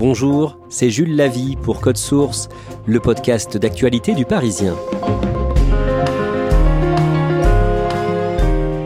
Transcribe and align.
Bonjour, 0.00 0.56
c'est 0.70 0.88
Jules 0.88 1.14
Lavie 1.14 1.56
pour 1.56 1.82
Code 1.82 1.98
Source, 1.98 2.48
le 2.86 3.00
podcast 3.00 3.58
d'actualité 3.58 4.14
du 4.14 4.24
Parisien. 4.24 4.74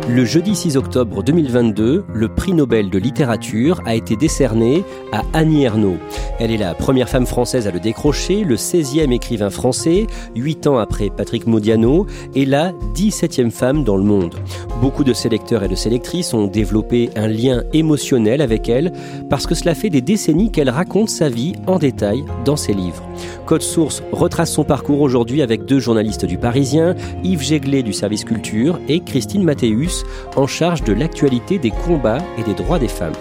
Le 0.09 0.25
jeudi 0.25 0.57
6 0.57 0.77
octobre 0.77 1.23
2022, 1.23 2.05
le 2.13 2.29
prix 2.29 2.53
Nobel 2.53 2.91
de 2.91 2.99
littérature 2.99 3.81
a 3.87 3.95
été 3.95 4.17
décerné 4.17 4.83
à 5.13 5.23
Annie 5.33 5.63
Ernaux. 5.63 5.99
Elle 6.41 6.51
est 6.51 6.57
la 6.57 6.75
première 6.75 7.09
femme 7.09 7.27
française 7.27 7.69
à 7.69 7.71
le 7.71 7.79
décrocher, 7.79 8.43
le 8.43 8.57
16e 8.57 9.13
écrivain 9.13 9.51
français, 9.51 10.09
8 10.35 10.67
ans 10.67 10.79
après 10.79 11.11
Patrick 11.11 11.47
Modiano, 11.47 12.07
et 12.35 12.45
la 12.45 12.73
17e 12.95 13.53
femme 13.53 13.85
dans 13.85 13.97
le 13.97 14.03
monde. 14.03 14.35
Beaucoup 14.81 15.05
de 15.05 15.13
sélecteurs 15.13 15.63
et 15.63 15.69
de 15.69 15.75
sélectrices 15.75 16.35
ont 16.35 16.47
développé 16.47 17.11
un 17.17 17.29
lien 17.29 17.63
émotionnel 17.73 18.41
avec 18.41 18.69
elle 18.69 18.93
parce 19.31 19.47
que 19.47 19.55
cela 19.55 19.75
fait 19.75 19.91
des 19.91 20.03
décennies 20.03 20.51
qu'elle 20.51 20.71
raconte 20.71 21.09
sa 21.09 21.29
vie 21.29 21.55
en 21.67 21.79
détail 21.79 22.25
dans 22.45 22.57
ses 22.57 22.75
livres. 22.75 23.03
Code 23.47 23.63
Source 23.63 24.03
retrace 24.13 24.53
son 24.53 24.65
parcours 24.65 25.01
aujourd'hui 25.01 25.43
avec 25.43 25.65
deux 25.65 25.79
journalistes 25.79 26.27
du 26.27 26.39
Parisien, 26.39 26.95
Yves 27.23 27.43
Jéglet 27.43 27.83
du 27.83 27.93
service 27.93 28.25
culture 28.25 28.79
et 28.89 29.01
Christine 29.01 29.45
Mathéus 29.45 30.05
en 30.37 30.47
charge 30.47 30.83
de 30.83 30.93
l'actualité 30.93 31.59
des 31.59 31.71
combats 31.71 32.23
et 32.39 32.43
des 32.43 32.55
droits 32.55 32.79
des 32.79 32.89
femmes. 32.89 33.15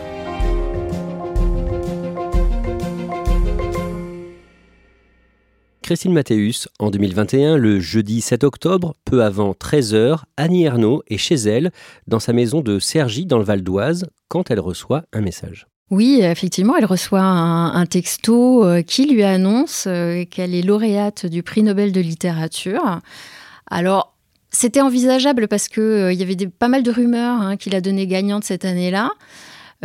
Christine 5.83 6.13
Mathéus, 6.13 6.69
en 6.79 6.91
2021, 6.91 7.57
le 7.57 7.81
jeudi 7.81 8.21
7 8.21 8.45
octobre, 8.45 8.95
peu 9.03 9.21
avant 9.21 9.51
13h, 9.51 10.21
Annie 10.37 10.63
Ernaux 10.63 11.03
est 11.07 11.17
chez 11.17 11.35
elle, 11.35 11.71
dans 12.07 12.21
sa 12.21 12.31
maison 12.31 12.61
de 12.61 12.79
Cergy, 12.79 13.25
dans 13.25 13.37
le 13.37 13.43
Val 13.43 13.61
d'Oise, 13.61 14.05
quand 14.29 14.49
elle 14.49 14.61
reçoit 14.61 15.03
un 15.11 15.19
message. 15.19 15.67
Oui, 15.91 16.21
effectivement, 16.21 16.77
elle 16.77 16.85
reçoit 16.85 17.21
un, 17.21 17.85
texto 17.85 18.65
euh, 18.65 18.81
qui 18.81 19.07
lui 19.07 19.23
annonce 19.23 19.83
euh, 19.85 20.23
qu'elle 20.23 20.55
est 20.55 20.61
lauréate 20.61 21.25
du 21.25 21.43
prix 21.43 21.63
Nobel 21.63 21.91
de 21.91 21.99
littérature. 21.99 23.01
Alors, 23.69 24.15
c'était 24.51 24.81
envisageable 24.81 25.49
parce 25.49 25.67
qu'il 25.67 25.83
euh, 25.83 26.13
y 26.13 26.23
avait 26.23 26.47
pas 26.47 26.69
mal 26.69 26.83
de 26.83 26.91
rumeurs 26.91 27.41
hein, 27.41 27.57
qu'il 27.57 27.75
a 27.75 27.81
donné 27.81 28.07
gagnante 28.07 28.45
cette 28.45 28.63
année-là. 28.63 29.11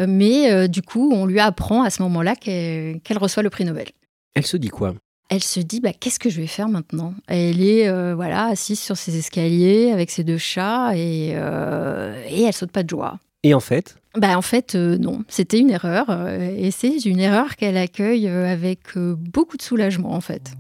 mais 0.07 0.69
du 0.69 0.81
coup, 0.81 1.11
on 1.13 1.27
lui 1.27 1.41
apprend 1.41 1.83
à 1.83 1.91
ce 1.91 2.03
moment-là 2.03 2.37
qu'elle 2.37 3.19
reçoit 3.19 3.43
le 3.43 3.51
prix 3.51 3.65
Nobel. 3.65 3.89
Elle 4.37 4.47
se 4.47 4.57
dit 4.57 4.69
quoi? 4.69 4.95
Elle 5.29 5.43
se 5.43 5.61
dit 5.61 5.81
bah, 5.81 5.93
qu'est-ce 5.99 6.19
que 6.19 6.31
je 6.31 6.41
vais 6.41 6.47
faire 6.47 6.69
maintenant? 6.69 7.15
Elle 7.27 7.61
est 7.63 8.15
voilà 8.15 8.47
assise 8.47 8.81
sur 8.81 8.97
ses 8.97 9.17
escaliers 9.19 9.93
avec 9.93 10.11
ses 10.11 10.25
deux 10.25 10.39
chats 10.39 10.97
et, 10.97 11.29
et 11.31 12.43
elle 12.43 12.53
saute 12.53 12.73
pas 12.73 12.83
de 12.83 12.91
joie. 12.91 13.19
Et 13.45 13.55
en 13.55 13.61
fait? 13.61 13.97
Bah, 14.17 14.37
En 14.37 14.43
fait, 14.43 14.75
euh, 14.75 14.99
non. 14.99 15.23
C'était 15.29 15.59
une 15.59 15.71
erreur. 15.71 16.07
Euh, 16.09 16.55
et 16.57 16.71
c'est 16.71 17.05
une 17.05 17.21
erreur 17.21 17.57
qu'elle 17.57 17.77
accueille 17.77 18.29
euh, 18.29 18.51
avec 18.51 18.97
beaucoup 18.97 19.57
de 19.57 19.63
soulagement, 19.63 20.13
en 20.13 20.21
fait. 20.21 20.53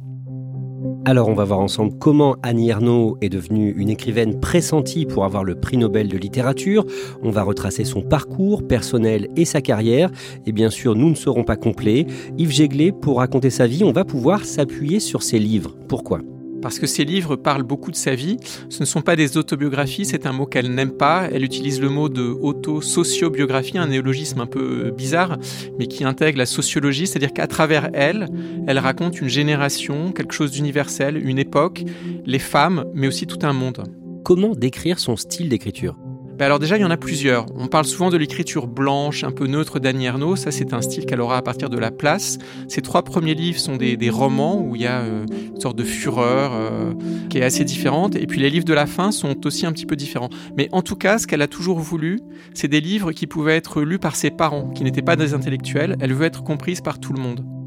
Alors, 1.04 1.28
on 1.28 1.34
va 1.34 1.44
voir 1.44 1.60
ensemble 1.60 1.98
comment 1.98 2.36
Annie 2.42 2.70
Ernaux 2.70 3.16
est 3.20 3.28
devenue 3.28 3.74
une 3.76 3.88
écrivaine 3.88 4.38
pressentie 4.40 5.06
pour 5.06 5.24
avoir 5.24 5.42
le 5.42 5.54
prix 5.54 5.76
Nobel 5.76 6.08
de 6.08 6.18
littérature. 6.18 6.84
On 7.22 7.30
va 7.30 7.42
retracer 7.42 7.84
son 7.84 8.02
parcours 8.02 8.66
personnel 8.66 9.28
et 9.36 9.44
sa 9.44 9.60
carrière. 9.60 10.10
Et 10.46 10.52
bien 10.52 10.70
sûr, 10.70 10.94
nous 10.94 11.10
ne 11.10 11.14
serons 11.14 11.44
pas 11.44 11.56
complets. 11.56 12.06
Yves 12.36 12.50
Jéglet, 12.50 12.92
pour 12.92 13.18
raconter 13.18 13.50
sa 13.50 13.66
vie, 13.66 13.84
on 13.84 13.92
va 13.92 14.04
pouvoir 14.04 14.44
s'appuyer 14.44 15.00
sur 15.00 15.22
ses 15.22 15.38
livres. 15.38 15.74
Pourquoi? 15.88 16.20
Parce 16.60 16.78
que 16.78 16.86
ses 16.86 17.04
livres 17.04 17.36
parlent 17.36 17.62
beaucoup 17.62 17.90
de 17.90 17.96
sa 17.96 18.14
vie. 18.14 18.36
Ce 18.68 18.80
ne 18.80 18.84
sont 18.84 19.02
pas 19.02 19.16
des 19.16 19.36
autobiographies, 19.36 20.04
c'est 20.04 20.26
un 20.26 20.32
mot 20.32 20.46
qu'elle 20.46 20.74
n'aime 20.74 20.92
pas. 20.92 21.28
Elle 21.32 21.44
utilise 21.44 21.80
le 21.80 21.88
mot 21.88 22.08
de 22.08 22.22
auto-sociobiographie, 22.22 23.78
un 23.78 23.86
néologisme 23.86 24.40
un 24.40 24.46
peu 24.46 24.90
bizarre, 24.90 25.38
mais 25.78 25.86
qui 25.86 26.04
intègre 26.04 26.38
la 26.38 26.46
sociologie, 26.46 27.06
c'est-à-dire 27.06 27.32
qu'à 27.32 27.46
travers 27.46 27.90
elle, 27.92 28.28
elle 28.66 28.78
raconte 28.78 29.20
une 29.20 29.28
génération, 29.28 30.12
quelque 30.12 30.34
chose 30.34 30.52
d'universel, 30.52 31.16
une 31.16 31.38
époque, 31.38 31.84
les 32.24 32.38
femmes, 32.38 32.84
mais 32.94 33.06
aussi 33.06 33.26
tout 33.26 33.40
un 33.42 33.52
monde. 33.52 33.84
Comment 34.24 34.54
décrire 34.54 34.98
son 34.98 35.16
style 35.16 35.48
d'écriture? 35.48 35.96
Bah 36.38 36.44
alors 36.44 36.60
déjà, 36.60 36.76
il 36.76 36.82
y 36.82 36.84
en 36.84 36.90
a 36.90 36.96
plusieurs. 36.96 37.46
On 37.56 37.66
parle 37.66 37.84
souvent 37.84 38.10
de 38.10 38.16
l'écriture 38.16 38.68
blanche, 38.68 39.24
un 39.24 39.32
peu 39.32 39.48
neutre 39.48 39.80
d'Annie 39.80 40.06
Ernaux. 40.06 40.36
Ça, 40.36 40.52
c'est 40.52 40.72
un 40.72 40.80
style 40.82 41.04
qu'elle 41.04 41.20
aura 41.20 41.38
à 41.38 41.42
partir 41.42 41.68
de 41.68 41.78
la 41.78 41.90
place. 41.90 42.38
Ses 42.68 42.80
trois 42.80 43.02
premiers 43.02 43.34
livres 43.34 43.58
sont 43.58 43.76
des, 43.76 44.10
romans 44.10 44.60
où 44.60 44.76
il 44.76 44.82
y 44.82 44.86
a 44.86 45.00
euh, 45.00 45.26
une 45.52 45.60
sorte 45.60 45.76
de 45.76 45.82
fureur 45.82 46.52
euh, 46.54 46.94
qui 47.28 47.38
est 47.38 47.42
assez 47.42 47.64
différente. 47.64 48.14
Et 48.14 48.28
puis 48.28 48.38
les 48.38 48.50
livres 48.50 48.64
de 48.64 48.72
la 48.72 48.86
fin 48.86 49.10
sont 49.10 49.46
aussi 49.46 49.66
un 49.66 49.72
petit 49.72 49.84
peu 49.84 49.96
différents. 49.96 50.30
Mais 50.56 50.68
en 50.70 50.82
tout 50.82 50.96
cas, 50.96 51.18
ce 51.18 51.26
qu'elle 51.26 51.42
a 51.42 51.48
toujours 51.48 51.80
voulu, 51.80 52.20
c'est 52.54 52.68
des 52.68 52.80
livres 52.80 53.10
qui 53.10 53.26
pouvaient 53.26 53.56
être 53.56 53.82
lus 53.82 53.98
par 53.98 54.14
ses 54.14 54.30
parents, 54.30 54.70
qui 54.70 54.84
n'étaient 54.84 55.02
pas 55.02 55.16
des 55.16 55.34
intellectuels. 55.34 55.96
Elle 56.00 56.14
veut 56.14 56.26
être 56.26 56.44
comprise 56.44 56.80
par 56.80 57.00
tout 57.00 57.12
le 57.12 57.20
monde. 57.20 57.57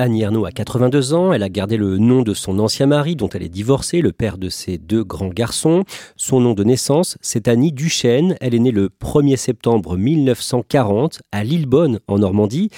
Annie 0.00 0.22
Ernaux 0.22 0.44
a 0.44 0.52
82 0.52 1.12
ans, 1.12 1.32
elle 1.32 1.42
a 1.42 1.48
gardé 1.48 1.76
le 1.76 1.98
nom 1.98 2.22
de 2.22 2.32
son 2.32 2.60
ancien 2.60 2.86
mari 2.86 3.16
dont 3.16 3.28
elle 3.30 3.42
est 3.42 3.48
divorcée, 3.48 4.00
le 4.00 4.12
père 4.12 4.38
de 4.38 4.48
ses 4.48 4.78
deux 4.78 5.02
grands 5.02 5.30
garçons. 5.30 5.82
Son 6.14 6.38
nom 6.38 6.54
de 6.54 6.62
naissance, 6.62 7.18
c'est 7.20 7.48
Annie 7.48 7.72
Duchesne, 7.72 8.36
elle 8.40 8.54
est 8.54 8.60
née 8.60 8.70
le 8.70 8.90
1er 8.90 9.34
septembre 9.34 9.96
1940 9.96 11.22
à 11.32 11.42
Lillebonne 11.42 11.98
en 12.06 12.20
Normandie. 12.20 12.70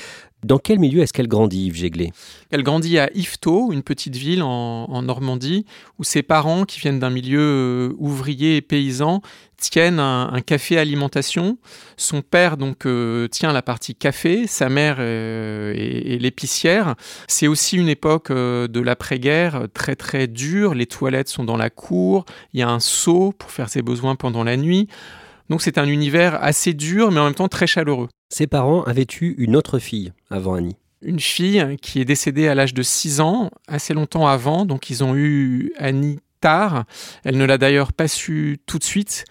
Dans 0.43 0.59
quel 0.59 0.78
milieu 0.78 1.03
est-ce 1.03 1.12
qu'elle 1.12 1.28
grandit, 1.28 1.67
Yves 1.67 1.77
Jéglet 1.77 2.12
Elle 2.51 2.62
grandit 2.62 2.99
à 2.99 3.11
Yvetot, 3.15 3.73
une 3.73 3.83
petite 3.83 4.17
ville 4.17 4.43
en, 4.43 5.03
Normandie, 5.03 5.67
où 5.99 6.05
ses 6.05 6.23
parents, 6.23 6.65
qui 6.65 6.81
viennent 6.81 6.99
d'un 6.99 7.11
milieu 7.11 7.41
euh, 7.41 7.95
ouvrier 7.99 8.56
et 8.56 8.61
paysan, 8.62 9.21
tiennent 9.59 9.99
un, 9.99 10.41
café 10.41 10.78
alimentation. 10.78 11.59
Son 11.99 12.23
père 12.23 12.56
donc 12.56 12.87
euh, 12.87 13.28
tient 13.28 13.53
la 13.53 13.61
partie 13.61 13.95
café, 13.95 14.47
sa 14.47 14.71
mère 14.71 14.97
euh, 14.99 15.75
est, 15.75 16.19
l'épicière. 16.19 16.95
C'est 17.28 17.47
aussi 17.47 17.77
une 17.77 17.89
époque 17.89 18.33
de 18.33 18.81
l'après-guerre 18.81 19.67
très 19.75 19.97
très 19.97 20.27
dure. 20.27 20.75
Les 20.75 20.87
toilettes 20.87 21.28
sont 21.28 21.45
dans 21.45 21.59
la 21.59 21.69
cour. 21.69 22.25
Il 22.55 22.61
y 22.61 22.62
a 22.62 22.71
un 22.71 22.81
seau 22.81 23.33
pour 23.37 23.51
faire 23.51 23.69
ses 23.69 23.83
besoins 23.83 24.17
pendant 24.17 24.45
la 24.45 24.57
nuit. 24.57 24.89
Donc 25.50 25.62
c'est 25.62 25.78
un 25.78 25.88
univers 25.88 26.43
assez 26.43 26.72
dur, 26.72 27.10
mais 27.10 27.19
en 27.19 27.25
même 27.25 27.34
temps 27.34 27.48
très 27.48 27.66
chaleureux. 27.66 28.09
Ses 28.28 28.47
parents 28.47 28.84
avaient 28.84 29.07
eu 29.21 29.34
une 29.36 29.57
autre 29.57 29.80
fille 29.80 30.13
avant 30.30 30.54
Annie. 30.54 30.77
Une 31.03 31.19
fille 31.19 31.77
qui 31.83 32.01
est 32.01 32.04
décédée 32.04 32.47
à 32.47 32.54
l'âge 32.54 32.72
de 32.72 32.83
6 32.83 33.21
ans, 33.21 33.51
assez 33.66 33.92
longtemps 33.92 34.28
avant, 34.28 34.65
donc 34.65 34.91
ils 34.91 35.03
ont 35.03 35.16
eu 35.16 35.72
Annie 35.77 36.21
tard. 36.41 36.84
Elle 37.25 37.36
ne 37.36 37.45
l'a 37.45 37.59
d'ailleurs 37.59 37.92
pas 37.92 38.07
su 38.07 38.60
tout 38.66 38.78
de 38.78 38.84
suite. 38.84 39.25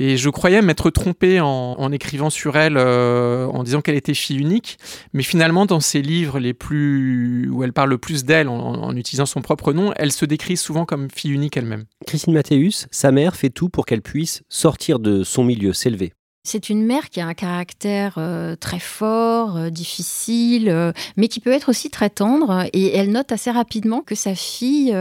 Et 0.00 0.16
je 0.16 0.30
croyais 0.30 0.62
m'être 0.62 0.90
trompé 0.90 1.40
en, 1.40 1.92
écrivant 1.92 2.30
sur 2.30 2.56
elle, 2.56 2.76
euh, 2.76 3.46
en 3.46 3.64
disant 3.64 3.80
qu'elle 3.80 3.96
était 3.96 4.14
fille 4.14 4.38
unique. 4.38 4.78
Mais 5.12 5.24
finalement, 5.24 5.66
dans 5.66 5.80
ses 5.80 6.02
livres 6.02 6.38
les 6.38 6.54
plus 6.54 7.50
où 7.50 7.64
elle 7.64 7.72
parle 7.72 7.90
le 7.90 7.98
plus 7.98 8.24
d'elle, 8.24 8.48
en, 8.48 8.94
utilisant 8.94 9.26
son 9.26 9.40
propre 9.40 9.72
nom, 9.72 9.92
elle 9.96 10.12
se 10.12 10.24
décrit 10.24 10.56
souvent 10.56 10.84
comme 10.84 11.08
fille 11.10 11.32
unique 11.32 11.56
elle-même. 11.56 11.84
Christine 12.06 12.32
Mathéus, 12.32 12.86
sa 12.92 13.10
mère 13.10 13.34
fait 13.34 13.50
tout 13.50 13.68
pour 13.68 13.86
qu'elle 13.86 14.02
puisse 14.02 14.42
sortir 14.48 15.00
de 15.00 15.24
son 15.24 15.42
milieu, 15.42 15.72
s'élever. 15.72 16.12
C'est 16.44 16.70
une 16.70 16.84
mère 16.84 17.10
qui 17.10 17.20
a 17.20 17.26
un 17.26 17.34
caractère 17.34 18.14
euh, 18.18 18.54
très 18.54 18.78
fort, 18.78 19.56
euh, 19.56 19.70
difficile, 19.70 20.92
mais 21.16 21.26
qui 21.26 21.40
peut 21.40 21.52
être 21.52 21.70
aussi 21.70 21.90
très 21.90 22.08
tendre. 22.08 22.66
Et 22.72 22.94
elle 22.96 23.10
note 23.10 23.32
assez 23.32 23.50
rapidement 23.50 24.02
que 24.02 24.14
sa 24.14 24.36
fille 24.36 24.96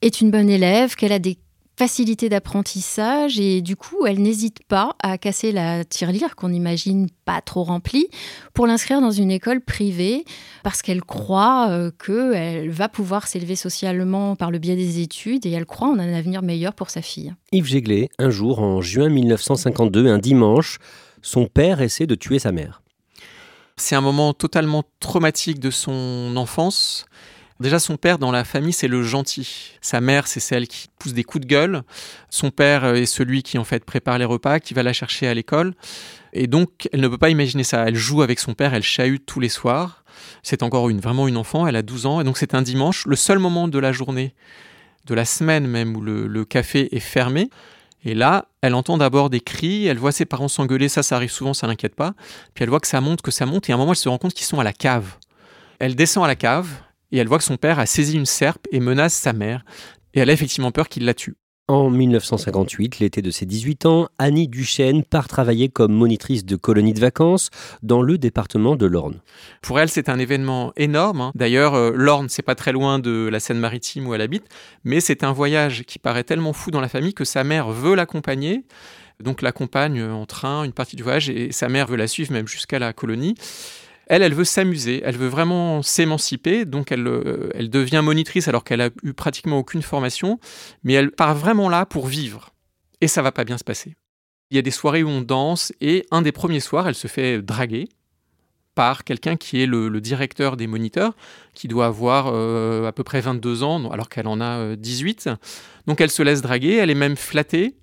est 0.00 0.20
une 0.20 0.30
bonne 0.30 0.48
élève, 0.48 0.94
qu'elle 0.94 1.12
a 1.12 1.18
des 1.18 1.38
facilité 1.76 2.28
d'apprentissage 2.30 3.38
et 3.38 3.60
du 3.60 3.76
coup, 3.76 4.06
elle 4.06 4.20
n'hésite 4.20 4.60
pas 4.66 4.96
à 5.02 5.18
casser 5.18 5.52
la 5.52 5.84
tirelire 5.84 6.34
qu'on 6.34 6.52
imagine 6.52 7.08
pas 7.26 7.42
trop 7.42 7.64
remplie 7.64 8.08
pour 8.54 8.66
l'inscrire 8.66 9.02
dans 9.02 9.10
une 9.10 9.30
école 9.30 9.60
privée 9.60 10.24
parce 10.62 10.80
qu'elle 10.80 11.02
croit 11.02 11.68
euh, 11.68 11.90
qu'elle 11.90 12.70
va 12.70 12.88
pouvoir 12.88 13.26
s'élever 13.26 13.56
socialement 13.56 14.36
par 14.36 14.50
le 14.50 14.58
biais 14.58 14.76
des 14.76 15.00
études 15.00 15.44
et 15.44 15.50
elle 15.50 15.66
croit 15.66 15.88
en 15.88 15.98
un 15.98 16.14
avenir 16.14 16.40
meilleur 16.40 16.72
pour 16.72 16.88
sa 16.88 17.02
fille. 17.02 17.34
Yves 17.52 17.66
Jéglé, 17.66 18.08
un 18.18 18.30
jour 18.30 18.60
en 18.60 18.80
juin 18.80 19.10
1952, 19.10 20.06
un 20.08 20.18
dimanche, 20.18 20.78
son 21.20 21.46
père 21.46 21.82
essaie 21.82 22.06
de 22.06 22.14
tuer 22.14 22.38
sa 22.38 22.52
mère. 22.52 22.82
C'est 23.76 23.96
un 23.96 24.00
moment 24.00 24.32
totalement 24.32 24.84
traumatique 25.00 25.60
de 25.60 25.70
son 25.70 26.32
enfance. 26.36 27.04
Déjà, 27.58 27.78
son 27.78 27.96
père 27.96 28.18
dans 28.18 28.30
la 28.30 28.44
famille, 28.44 28.72
c'est 28.72 28.88
le 28.88 29.02
gentil. 29.02 29.72
Sa 29.80 30.02
mère, 30.02 30.26
c'est 30.26 30.40
celle 30.40 30.68
qui 30.68 30.88
pousse 30.98 31.14
des 31.14 31.24
coups 31.24 31.46
de 31.46 31.48
gueule. 31.48 31.82
Son 32.28 32.50
père 32.50 32.84
est 32.84 33.06
celui 33.06 33.42
qui, 33.42 33.56
en 33.56 33.64
fait, 33.64 33.84
prépare 33.84 34.18
les 34.18 34.26
repas, 34.26 34.60
qui 34.60 34.74
va 34.74 34.82
la 34.82 34.92
chercher 34.92 35.26
à 35.26 35.32
l'école. 35.32 35.74
Et 36.34 36.48
donc, 36.48 36.88
elle 36.92 37.00
ne 37.00 37.08
peut 37.08 37.16
pas 37.16 37.30
imaginer 37.30 37.64
ça. 37.64 37.88
Elle 37.88 37.96
joue 37.96 38.20
avec 38.20 38.40
son 38.40 38.52
père, 38.52 38.74
elle 38.74 38.82
chahute 38.82 39.24
tous 39.24 39.40
les 39.40 39.48
soirs. 39.48 40.04
C'est 40.42 40.62
encore 40.62 40.90
une, 40.90 41.00
vraiment 41.00 41.28
une 41.28 41.38
enfant, 41.38 41.66
elle 41.66 41.76
a 41.76 41.82
12 41.82 42.06
ans. 42.06 42.20
Et 42.20 42.24
donc, 42.24 42.36
c'est 42.36 42.54
un 42.54 42.62
dimanche, 42.62 43.06
le 43.06 43.16
seul 43.16 43.38
moment 43.38 43.68
de 43.68 43.78
la 43.78 43.92
journée, 43.92 44.34
de 45.06 45.14
la 45.14 45.24
semaine 45.24 45.66
même, 45.66 45.96
où 45.96 46.02
le, 46.02 46.26
le 46.26 46.44
café 46.44 46.94
est 46.94 47.00
fermé. 47.00 47.48
Et 48.04 48.14
là, 48.14 48.46
elle 48.60 48.74
entend 48.74 48.98
d'abord 48.98 49.30
des 49.30 49.40
cris, 49.40 49.86
elle 49.86 49.98
voit 49.98 50.12
ses 50.12 50.26
parents 50.26 50.48
s'engueuler, 50.48 50.88
ça, 50.88 51.02
ça 51.02 51.16
arrive 51.16 51.30
souvent, 51.30 51.54
ça 51.54 51.66
l'inquiète 51.66 51.94
pas. 51.94 52.12
Puis 52.54 52.62
elle 52.64 52.70
voit 52.70 52.80
que 52.80 52.86
ça 52.86 53.00
monte, 53.00 53.22
que 53.22 53.30
ça 53.30 53.46
monte, 53.46 53.68
et 53.68 53.72
à 53.72 53.74
un 53.74 53.78
moment, 53.78 53.92
elle 53.92 53.96
se 53.96 54.08
rend 54.08 54.18
compte 54.18 54.34
qu'ils 54.34 54.46
sont 54.46 54.60
à 54.60 54.64
la 54.64 54.72
cave. 54.72 55.16
Elle 55.78 55.96
descend 55.96 56.24
à 56.24 56.28
la 56.28 56.36
cave, 56.36 56.68
et 57.12 57.18
elle 57.18 57.28
voit 57.28 57.38
que 57.38 57.44
son 57.44 57.56
père 57.56 57.78
a 57.78 57.86
saisi 57.86 58.16
une 58.16 58.26
serpe 58.26 58.66
et 58.72 58.80
menace 58.80 59.14
sa 59.14 59.32
mère, 59.32 59.64
et 60.14 60.20
elle 60.20 60.30
a 60.30 60.32
effectivement 60.32 60.72
peur 60.72 60.88
qu'il 60.88 61.04
la 61.04 61.14
tue. 61.14 61.36
En 61.68 61.90
1958, 61.90 63.00
l'été 63.00 63.22
de 63.22 63.30
ses 63.32 63.44
18 63.44 63.86
ans, 63.86 64.08
Annie 64.20 64.46
Duchesne 64.46 65.02
part 65.02 65.26
travailler 65.26 65.68
comme 65.68 65.92
monitrice 65.92 66.44
de 66.44 66.54
colonie 66.54 66.94
de 66.94 67.00
vacances 67.00 67.50
dans 67.82 68.02
le 68.02 68.18
département 68.18 68.76
de 68.76 68.86
l'Orne. 68.86 69.20
Pour 69.62 69.80
elle, 69.80 69.88
c'est 69.88 70.08
un 70.08 70.20
événement 70.20 70.72
énorme. 70.76 71.20
hein. 71.20 71.32
D'ailleurs, 71.34 71.74
euh, 71.74 71.90
l'Orne, 71.92 72.28
c'est 72.28 72.42
pas 72.42 72.54
très 72.54 72.70
loin 72.70 73.00
de 73.00 73.28
la 73.32 73.40
Seine-Maritime 73.40 74.06
où 74.06 74.14
elle 74.14 74.20
habite, 74.20 74.44
mais 74.84 75.00
c'est 75.00 75.24
un 75.24 75.32
voyage 75.32 75.82
qui 75.82 75.98
paraît 75.98 76.22
tellement 76.22 76.52
fou 76.52 76.70
dans 76.70 76.80
la 76.80 76.88
famille 76.88 77.14
que 77.14 77.24
sa 77.24 77.42
mère 77.42 77.70
veut 77.70 77.96
l'accompagner. 77.96 78.64
Donc 79.18 79.42
l'accompagne 79.42 80.04
en 80.04 80.26
train 80.26 80.62
une 80.62 80.72
partie 80.72 80.94
du 80.94 81.02
voyage 81.02 81.30
et 81.30 81.50
sa 81.50 81.68
mère 81.68 81.88
veut 81.88 81.96
la 81.96 82.06
suivre 82.06 82.32
même 82.32 82.46
jusqu'à 82.46 82.78
la 82.78 82.92
colonie. 82.92 83.34
Elle, 84.06 84.22
elle 84.22 84.34
veut 84.34 84.44
s'amuser, 84.44 85.02
elle 85.04 85.16
veut 85.16 85.26
vraiment 85.28 85.82
s'émanciper, 85.82 86.64
donc 86.64 86.92
elle, 86.92 87.06
euh, 87.08 87.50
elle 87.54 87.70
devient 87.70 88.02
monitrice 88.04 88.46
alors 88.46 88.62
qu'elle 88.62 88.80
a 88.80 88.90
eu 89.02 89.12
pratiquement 89.14 89.58
aucune 89.58 89.82
formation, 89.82 90.38
mais 90.84 90.92
elle 90.92 91.10
part 91.10 91.34
vraiment 91.34 91.68
là 91.68 91.86
pour 91.86 92.06
vivre. 92.06 92.50
Et 93.00 93.08
ça 93.08 93.22
va 93.22 93.32
pas 93.32 93.44
bien 93.44 93.58
se 93.58 93.64
passer. 93.64 93.96
Il 94.50 94.56
y 94.56 94.58
a 94.58 94.62
des 94.62 94.70
soirées 94.70 95.02
où 95.02 95.08
on 95.08 95.22
danse, 95.22 95.72
et 95.80 96.06
un 96.12 96.22
des 96.22 96.32
premiers 96.32 96.60
soirs, 96.60 96.86
elle 96.86 96.94
se 96.94 97.08
fait 97.08 97.42
draguer 97.42 97.88
par 98.76 99.04
quelqu'un 99.04 99.36
qui 99.36 99.60
est 99.60 99.66
le, 99.66 100.00
directeur 100.00 100.56
des 100.56 100.68
moniteurs, 100.68 101.14
qui 101.54 101.66
doit 101.66 101.86
avoir 101.86 102.28
euh, 102.28 102.86
à 102.86 102.92
peu 102.92 103.02
près 103.02 103.20
22 103.20 103.64
ans, 103.64 103.90
alors 103.90 104.08
qu'elle 104.08 104.28
en 104.28 104.40
a 104.40 104.58
euh, 104.58 104.76
18. 104.76 105.30
Donc 105.86 106.00
elle 106.00 106.10
se 106.10 106.22
laisse 106.22 106.42
draguer, 106.42 106.74
elle 106.74 106.90
est 106.90 106.94
même 106.94 107.16
flattée. 107.16 107.74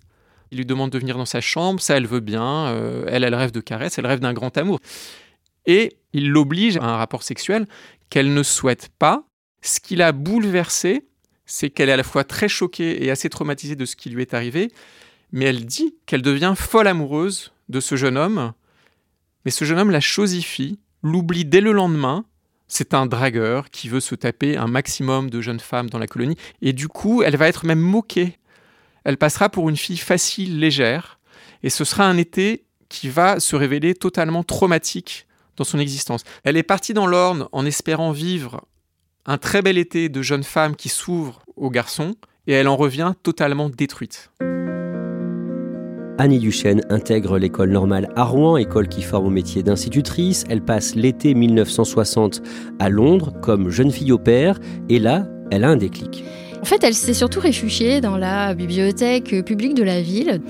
Il 0.51 0.59
lui 0.59 0.65
demande 0.65 0.91
de 0.91 0.99
venir 0.99 1.17
dans 1.17 1.25
sa 1.25 1.41
chambre, 1.41 1.81
ça 1.81 1.97
elle 1.97 2.05
veut 2.05 2.19
bien, 2.19 2.67
euh, 2.67 3.05
elle, 3.07 3.23
elle 3.23 3.33
rêve 3.33 3.51
de 3.51 3.59
caresses, 3.59 3.97
elle 3.97 4.05
rêve 4.05 4.19
d'un 4.19 4.33
grand 4.33 4.55
amour. 4.55 4.79
Et 5.65 5.97
il 6.13 6.29
l'oblige 6.29 6.77
à 6.77 6.85
un 6.85 6.97
rapport 6.97 7.23
sexuel 7.23 7.67
qu'elle 8.09 8.33
ne 8.33 8.43
souhaite 8.43 8.89
pas. 8.99 9.25
Ce 9.61 9.79
qui 9.79 9.95
l'a 9.95 10.11
bouleversée, 10.11 11.07
c'est 11.45 11.69
qu'elle 11.69 11.89
est 11.89 11.93
à 11.93 11.97
la 11.97 12.03
fois 12.03 12.23
très 12.23 12.47
choquée 12.47 13.03
et 13.03 13.11
assez 13.11 13.29
traumatisée 13.29 13.75
de 13.75 13.85
ce 13.85 13.95
qui 13.95 14.09
lui 14.09 14.21
est 14.21 14.33
arrivé, 14.33 14.71
mais 15.31 15.45
elle 15.45 15.65
dit 15.65 15.95
qu'elle 16.05 16.21
devient 16.21 16.53
folle 16.55 16.87
amoureuse 16.87 17.51
de 17.69 17.79
ce 17.79 17.95
jeune 17.95 18.17
homme. 18.17 18.53
Mais 19.45 19.51
ce 19.51 19.65
jeune 19.65 19.79
homme 19.79 19.91
la 19.91 19.99
chosifie, 19.99 20.79
l'oublie 21.01 21.45
dès 21.45 21.61
le 21.61 21.71
lendemain. 21.71 22.25
C'est 22.67 22.93
un 22.93 23.05
dragueur 23.05 23.69
qui 23.69 23.89
veut 23.89 23.99
se 23.99 24.15
taper 24.15 24.57
un 24.57 24.67
maximum 24.67 25.29
de 25.29 25.41
jeunes 25.41 25.59
femmes 25.59 25.89
dans 25.89 25.99
la 25.99 26.07
colonie, 26.07 26.37
et 26.61 26.73
du 26.73 26.87
coup, 26.87 27.21
elle 27.23 27.35
va 27.35 27.47
être 27.47 27.65
même 27.65 27.79
moquée. 27.79 28.39
Elle 29.03 29.17
passera 29.17 29.49
pour 29.49 29.69
une 29.69 29.77
fille 29.77 29.97
facile, 29.97 30.59
légère, 30.59 31.19
et 31.61 31.69
ce 31.69 31.83
sera 31.83 32.05
un 32.05 32.17
été 32.17 32.63
qui 32.89 33.09
va 33.09 33.39
se 33.39 33.55
révéler 33.55 33.95
totalement 33.95 34.43
traumatique 34.43 35.27
dans 35.57 35.63
son 35.63 35.79
existence. 35.79 36.23
Elle 36.43 36.57
est 36.57 36.63
partie 36.63 36.93
dans 36.93 37.07
l'Orne 37.07 37.47
en 37.51 37.65
espérant 37.65 38.11
vivre 38.11 38.61
un 39.25 39.37
très 39.37 39.61
bel 39.61 39.77
été 39.77 40.09
de 40.09 40.21
jeunes 40.21 40.43
femmes 40.43 40.75
qui 40.75 40.89
s'ouvrent 40.89 41.41
aux 41.55 41.69
garçons, 41.69 42.15
et 42.45 42.53
elle 42.53 42.67
en 42.67 42.75
revient 42.75 43.13
totalement 43.23 43.69
détruite. 43.69 44.31
Annie 46.17 46.39
Duchesne 46.39 46.81
intègre 46.89 47.37
l'école 47.37 47.71
normale 47.71 48.09
à 48.15 48.23
Rouen, 48.23 48.57
école 48.57 48.87
qui 48.87 49.01
forme 49.01 49.27
au 49.27 49.29
métier 49.29 49.63
d'institutrice. 49.63 50.43
Elle 50.49 50.61
passe 50.61 50.93
l'été 50.95 51.33
1960 51.33 52.41
à 52.79 52.89
Londres 52.89 53.33
comme 53.41 53.69
jeune 53.69 53.91
fille 53.91 54.11
au 54.11 54.19
père, 54.19 54.59
et 54.89 54.99
là, 54.99 55.25
elle 55.51 55.63
a 55.63 55.69
un 55.69 55.77
déclic. 55.77 56.23
En 56.61 56.65
fait, 56.65 56.83
elle 56.83 56.93
s'est 56.93 57.13
surtout 57.13 57.39
réfugiée 57.39 57.99
dans 57.99 58.17
la 58.17 58.53
bibliothèque 58.53 59.43
publique 59.43 59.73
de 59.73 59.83
la 59.83 60.01
ville 60.01 60.41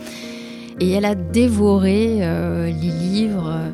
et 0.79 0.91
elle 0.91 1.05
a 1.05 1.15
dévoré 1.15 2.19
euh, 2.21 2.67
les 2.67 2.91
livres 2.91 3.49
euh, 3.49 3.71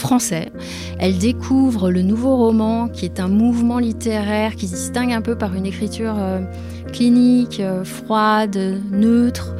français. 0.00 0.50
Elle 0.98 1.18
découvre 1.18 1.90
le 1.90 2.02
nouveau 2.02 2.36
roman 2.36 2.88
qui 2.88 3.04
est 3.04 3.20
un 3.20 3.28
mouvement 3.28 3.78
littéraire 3.78 4.56
qui 4.56 4.66
se 4.66 4.74
distingue 4.74 5.12
un 5.12 5.20
peu 5.20 5.36
par 5.36 5.54
une 5.54 5.66
écriture 5.66 6.14
euh, 6.18 6.40
clinique, 6.92 7.60
euh, 7.60 7.84
froide, 7.84 8.58
neutre. 8.90 9.54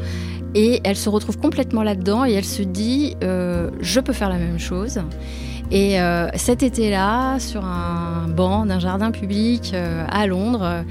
Et 0.57 0.81
elle 0.83 0.97
se 0.97 1.09
retrouve 1.09 1.39
complètement 1.39 1.85
là-dedans 1.85 2.25
et 2.25 2.33
elle 2.33 2.45
se 2.45 2.63
dit 2.63 3.17
euh, 3.23 3.71
je 3.81 4.01
peux 4.01 4.13
faire 4.13 4.29
la 4.29 4.39
même 4.39 4.59
chose. 4.59 5.01
Et 5.71 5.99
cet 6.35 6.65
été-là, 6.65 7.39
sur 7.39 7.65
un 7.65 8.27
banc 8.27 8.67
d'un 8.67 8.81
jardin 8.81 9.13
public 9.13 9.73
à 9.73 10.27
Londres, 10.27 10.83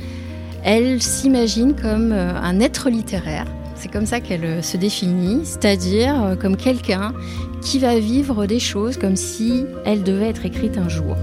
elle 0.64 1.02
s'imagine 1.02 1.76
comme 1.76 2.14
un 2.14 2.62
être 2.62 2.90
littéraire. 2.90 3.46
C'est 3.80 3.90
comme 3.90 4.06
ça 4.06 4.20
qu'elle 4.20 4.44
euh, 4.44 4.62
se 4.62 4.76
définit, 4.76 5.46
c'est-à-dire 5.46 6.22
euh, 6.22 6.36
comme 6.36 6.58
quelqu'un 6.58 7.14
qui 7.62 7.80
va 7.80 7.98
vivre 7.98 8.46
des 8.46 8.60
choses 8.60 8.98
comme 8.98 9.16
si 9.16 9.66
elles 9.86 10.04
devaient 10.04 10.28
être 10.28 10.46
écrites 10.46 10.78
un 10.78 10.90
jour. 10.90 11.16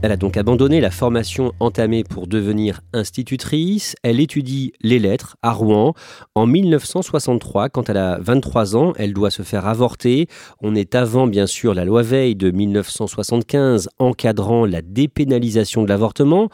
Elle 0.00 0.12
a 0.12 0.16
donc 0.16 0.36
abandonné 0.36 0.80
la 0.80 0.92
formation 0.92 1.52
entamée 1.58 2.04
pour 2.04 2.28
devenir 2.28 2.82
institutrice. 2.92 3.96
Elle 4.04 4.20
étudie 4.20 4.74
les 4.80 5.00
lettres 5.00 5.36
à 5.42 5.50
Rouen. 5.50 5.94
En 6.36 6.46
1963, 6.46 7.68
quand 7.68 7.90
elle 7.90 7.96
a 7.96 8.18
23 8.20 8.76
ans, 8.76 8.92
elle 8.96 9.12
doit 9.12 9.32
se 9.32 9.42
faire 9.42 9.66
avorter. 9.66 10.28
On 10.60 10.76
est 10.76 10.94
avant, 10.94 11.26
bien 11.26 11.48
sûr, 11.48 11.74
la 11.74 11.84
loi 11.84 12.02
Veil 12.02 12.36
de 12.36 12.52
1975 12.52 13.88
encadrant 13.98 14.66
la 14.66 14.82
dépénalisation 14.82 15.82
de 15.82 15.88
l'avortement. 15.88 16.48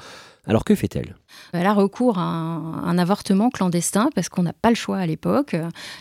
Alors 0.46 0.64
que 0.64 0.74
fait-elle? 0.74 1.17
Elle 1.52 1.66
a 1.66 1.72
recours 1.72 2.18
à 2.18 2.22
un, 2.22 2.98
avortement 2.98 3.50
clandestin 3.50 4.10
parce 4.14 4.28
qu'on 4.28 4.42
n'a 4.42 4.52
pas 4.52 4.70
le 4.70 4.74
choix 4.74 4.98
à 4.98 5.06
l'époque. 5.06 5.56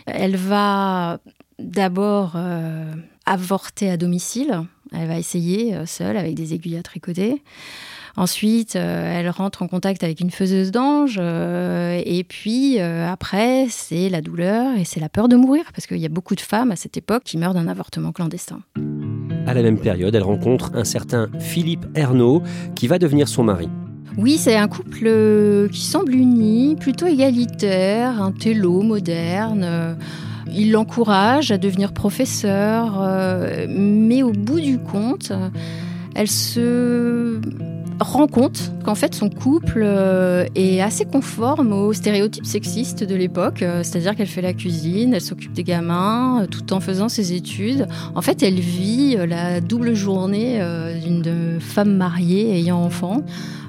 Elle 0.05 0.35
va 0.35 1.19
d'abord 1.59 2.33
euh, 2.35 2.91
avorter 3.25 3.89
à 3.89 3.97
domicile. 3.97 4.61
Elle 4.93 5.07
va 5.07 5.17
essayer 5.17 5.75
euh, 5.75 5.85
seule 5.85 6.17
avec 6.17 6.35
des 6.35 6.53
aiguilles 6.53 6.77
à 6.77 6.83
tricoter. 6.83 7.43
Ensuite, 8.15 8.75
euh, 8.75 9.19
elle 9.19 9.29
rentre 9.29 9.61
en 9.61 9.67
contact 9.67 10.03
avec 10.03 10.21
une 10.21 10.31
faiseuse 10.31 10.71
d'ange. 10.71 11.19
et 11.19 12.25
puis 12.27 12.79
après, 12.79 13.67
c'est 13.69 14.09
la 14.09 14.21
douleur 14.21 14.75
et 14.77 14.85
c'est 14.85 14.99
la 14.99 15.09
peur 15.09 15.27
de 15.27 15.35
mourir 15.35 15.65
parce 15.73 15.85
qu'il 15.85 15.99
y 15.99 16.05
a 16.05 16.09
beaucoup 16.09 16.35
de 16.35 16.41
femmes 16.41 16.71
à 16.71 16.75
cette 16.75 16.97
époque 16.97 17.23
qui 17.23 17.37
meurent 17.37 17.53
d'un 17.53 17.67
avortement 17.67 18.11
clandestin. 18.11 18.61
À 19.45 19.53
la 19.53 19.61
même 19.61 19.79
période, 19.79 20.13
elle 20.13 20.23
rencontre 20.23 20.71
un 20.73 20.83
certain 20.83 21.29
Philippe 21.39 21.85
Ernaud 21.95 22.41
qui 22.75 22.87
va 22.87 22.99
devenir 22.99 23.27
son 23.27 23.43
mari. 23.43 23.69
Oui, 24.17 24.37
c'est 24.39 24.55
un 24.55 24.67
couple 24.67 25.03
euh, 25.05 25.67
qui 25.67 25.81
semble 25.81 26.15
uni, 26.15 26.75
plutôt 26.75 27.05
égalitaire, 27.05 28.19
un 28.19 28.31
télo 28.31 28.81
moderne. 28.81 29.61
euh, 29.63 29.93
Il 30.51 30.71
l'encourage 30.71 31.51
à 31.51 31.59
devenir 31.59 31.93
professeur, 31.93 32.99
euh, 32.99 33.67
mais 33.69 34.23
au 34.23 34.31
bout 34.31 34.59
du 34.59 34.79
compte, 34.79 35.31
elle 36.15 36.27
se 36.29 37.39
rend 37.99 38.25
compte 38.25 38.71
qu'en 38.83 38.95
fait 38.95 39.13
son 39.13 39.29
couple 39.29 39.83
est 40.55 40.81
assez 40.81 41.05
conforme 41.05 41.73
aux 41.73 41.93
stéréotypes 41.93 42.45
sexistes 42.45 43.03
de 43.03 43.15
l'époque, 43.15 43.63
c'est-à-dire 43.83 44.15
qu'elle 44.15 44.27
fait 44.27 44.41
la 44.41 44.53
cuisine, 44.53 45.13
elle 45.13 45.21
s'occupe 45.21 45.53
des 45.53 45.63
gamins, 45.63 46.45
tout 46.49 46.73
en 46.73 46.79
faisant 46.79 47.09
ses 47.09 47.33
études. 47.33 47.87
En 48.15 48.21
fait, 48.21 48.41
elle 48.43 48.59
vit 48.59 49.17
la 49.27 49.61
double 49.61 49.95
journée 49.95 50.59
d'une 51.03 51.59
femme 51.59 51.95
mariée 51.97 52.57
ayant 52.57 52.83
enfant. 52.83 53.23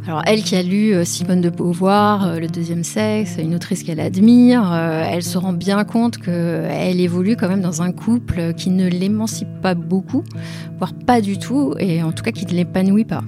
Alors 0.08 0.22
elle 0.24 0.42
qui 0.42 0.56
a 0.56 0.62
lu 0.62 0.94
euh, 0.94 1.04
Simone 1.04 1.42
de 1.42 1.50
Beauvoir, 1.50 2.26
euh, 2.26 2.38
Le 2.38 2.46
deuxième 2.46 2.82
sexe, 2.82 3.36
une 3.38 3.54
autrice 3.54 3.82
qu'elle 3.82 4.00
admire, 4.00 4.72
euh, 4.72 5.04
elle 5.06 5.22
se 5.22 5.36
rend 5.36 5.52
bien 5.52 5.84
compte 5.84 6.16
qu'elle 6.16 6.98
évolue 6.98 7.36
quand 7.36 7.46
même 7.46 7.60
dans 7.60 7.82
un 7.82 7.92
couple 7.92 8.54
qui 8.54 8.70
ne 8.70 8.88
l'émancipe 8.88 9.60
pas 9.60 9.74
beaucoup, 9.74 10.24
voire 10.78 10.94
pas 10.94 11.20
du 11.20 11.38
tout, 11.38 11.74
et 11.78 12.02
en 12.02 12.12
tout 12.12 12.22
cas 12.22 12.32
qui 12.32 12.46
ne 12.46 12.52
l'épanouit 12.52 13.04
pas. 13.04 13.20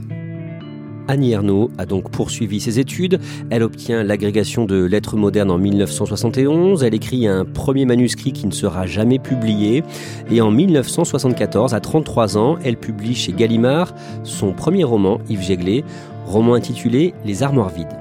Annie 1.11 1.33
Ernaux 1.33 1.73
a 1.77 1.87
donc 1.87 2.09
poursuivi 2.13 2.61
ses 2.61 2.79
études. 2.79 3.19
Elle 3.51 3.65
obtient 3.65 4.05
l'agrégation 4.05 4.65
de 4.65 4.85
lettres 4.85 5.17
modernes 5.17 5.51
en 5.51 5.59
1971. 5.59 6.85
Elle 6.85 6.95
écrit 6.95 7.27
un 7.27 7.45
premier 7.45 7.85
manuscrit 7.85 8.33
qui 8.33 8.47
ne 8.47 8.53
sera 8.53 8.87
jamais 8.87 9.19
publié. 9.19 9.83
Et 10.31 10.41
en 10.41 10.53
1974, 10.53 11.75
à 11.75 11.81
33 11.81 12.39
ans, 12.39 12.59
elle 12.65 12.77
publie 12.77 13.17
chez 13.17 13.33
Gallimard 13.33 13.93
son 14.23 14.53
premier 14.53 14.85
roman, 14.85 15.19
Yves 15.29 15.43
Jéglé, 15.43 15.85
roman 16.31 16.55
intitulé 16.55 17.13
Les 17.25 17.43
armoires 17.43 17.69
vides. 17.69 17.97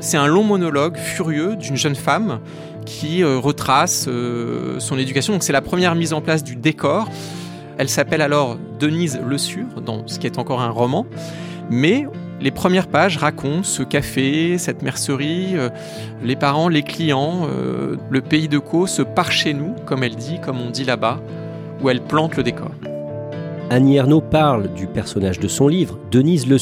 C'est 0.00 0.16
un 0.16 0.26
long 0.26 0.42
monologue 0.42 0.96
furieux 0.96 1.56
d'une 1.56 1.76
jeune 1.76 1.94
femme 1.94 2.40
qui 2.84 3.22
euh, 3.22 3.38
retrace 3.38 4.06
euh, 4.08 4.78
son 4.80 4.98
éducation. 4.98 5.38
C'est 5.40 5.52
la 5.52 5.62
première 5.62 5.94
mise 5.94 6.12
en 6.12 6.20
place 6.20 6.42
du 6.42 6.56
décor. 6.56 7.08
Elle 7.78 7.88
s'appelle 7.88 8.20
alors 8.20 8.58
Denise 8.78 9.20
Le 9.26 9.38
Sur, 9.38 9.80
dans 9.80 10.06
ce 10.06 10.18
qui 10.18 10.26
est 10.26 10.38
encore 10.38 10.60
un 10.60 10.70
roman. 10.70 11.06
Mais 11.70 12.06
les 12.40 12.50
premières 12.50 12.88
pages 12.88 13.16
racontent 13.16 13.62
ce 13.62 13.82
café, 13.82 14.58
cette 14.58 14.82
mercerie, 14.82 15.56
euh, 15.56 15.70
les 16.22 16.36
parents, 16.36 16.68
les 16.68 16.82
clients, 16.82 17.46
le 18.10 18.20
pays 18.20 18.48
de 18.48 18.58
Caux, 18.58 18.86
ce 18.86 19.02
par 19.02 19.32
chez 19.32 19.54
nous, 19.54 19.74
comme 19.86 20.02
elle 20.02 20.16
dit, 20.16 20.40
comme 20.40 20.60
on 20.60 20.70
dit 20.70 20.84
là-bas, 20.84 21.20
où 21.82 21.90
elle 21.90 22.00
plante 22.00 22.36
le 22.36 22.42
décor. 22.42 22.70
Annie 23.70 23.96
Ernaux 23.96 24.20
parle 24.20 24.72
du 24.74 24.86
personnage 24.86 25.40
de 25.40 25.48
son 25.48 25.68
livre, 25.68 25.98
Denise 26.10 26.46
Le 26.46 26.58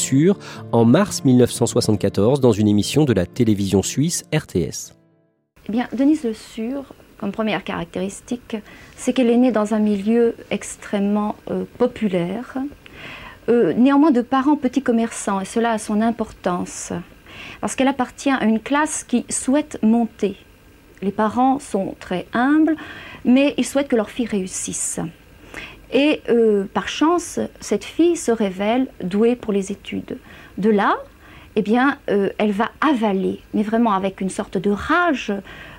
en 0.71 0.85
mars 0.85 1.25
1974 1.25 2.39
dans 2.39 2.53
une 2.53 2.69
émission 2.69 3.03
de 3.03 3.11
la 3.11 3.25
télévision 3.25 3.83
suisse 3.83 4.23
RTS. 4.33 4.93
Eh 5.67 5.71
bien, 5.71 5.87
Denise 5.91 6.23
Le 6.23 6.33
comme 7.17 7.33
première 7.33 7.65
caractéristique, 7.65 8.55
c'est 8.95 9.11
qu'elle 9.11 9.29
est 9.29 9.37
née 9.37 9.51
dans 9.51 9.73
un 9.73 9.79
milieu 9.79 10.35
extrêmement 10.49 11.35
euh, 11.51 11.65
populaire, 11.77 12.57
euh, 13.49 13.73
néanmoins 13.73 14.11
de 14.11 14.21
parents 14.21 14.55
petits 14.55 14.81
commerçants, 14.81 15.41
et 15.41 15.45
cela 15.45 15.71
a 15.71 15.77
son 15.79 15.99
importance, 15.99 16.93
parce 17.59 17.75
qu'elle 17.75 17.89
appartient 17.89 18.31
à 18.31 18.45
une 18.45 18.61
classe 18.61 19.03
qui 19.03 19.25
souhaite 19.29 19.77
monter. 19.83 20.37
Les 21.01 21.11
parents 21.11 21.59
sont 21.59 21.95
très 21.99 22.27
humbles, 22.33 22.77
mais 23.25 23.53
ils 23.57 23.65
souhaitent 23.65 23.89
que 23.89 23.97
leur 23.97 24.09
fille 24.09 24.25
réussisse. 24.25 25.01
Et 25.93 26.21
euh, 26.29 26.65
par 26.73 26.87
chance, 26.87 27.39
cette 27.59 27.85
fille 27.85 28.17
se 28.17 28.31
révèle 28.31 28.87
douée 29.03 29.35
pour 29.35 29.53
les 29.53 29.71
études. 29.71 30.17
De 30.57 30.69
là, 30.69 30.97
eh 31.55 31.61
bien, 31.61 31.97
euh, 32.09 32.29
elle 32.39 32.51
va 32.51 32.71
avaler, 32.81 33.39
mais 33.53 33.63
vraiment 33.63 33.93
avec 33.93 34.19
une 34.19 34.29
sorte 34.29 34.57
de 34.57 34.71
rage, 34.71 35.31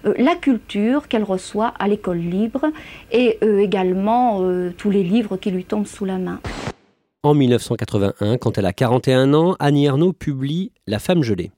la 0.05 0.37
culture 0.37 1.09
qu'elle 1.09 1.25
reçoit 1.25 1.75
à 1.79 1.89
l'école 1.89 2.19
libre 2.19 2.67
et 3.11 3.39
également 3.43 4.43
tous 4.77 4.91
les 4.91 5.03
livres 5.03 5.39
qui 5.39 5.51
lui 5.51 5.65
tombent 5.65 5.87
sous 5.87 6.05
la 6.05 6.19
main. 6.19 6.41
En 7.25 7.33
1981, 7.33 8.37
quand 8.37 8.59
elle 8.59 8.67
a 8.67 8.75
41 8.75 9.33
ans, 9.33 9.57
Annie 9.59 9.87
Ernaux 9.87 10.13
publie 10.13 10.73
La 10.87 10.99
femme 10.99 11.23
gelée. 11.23 11.53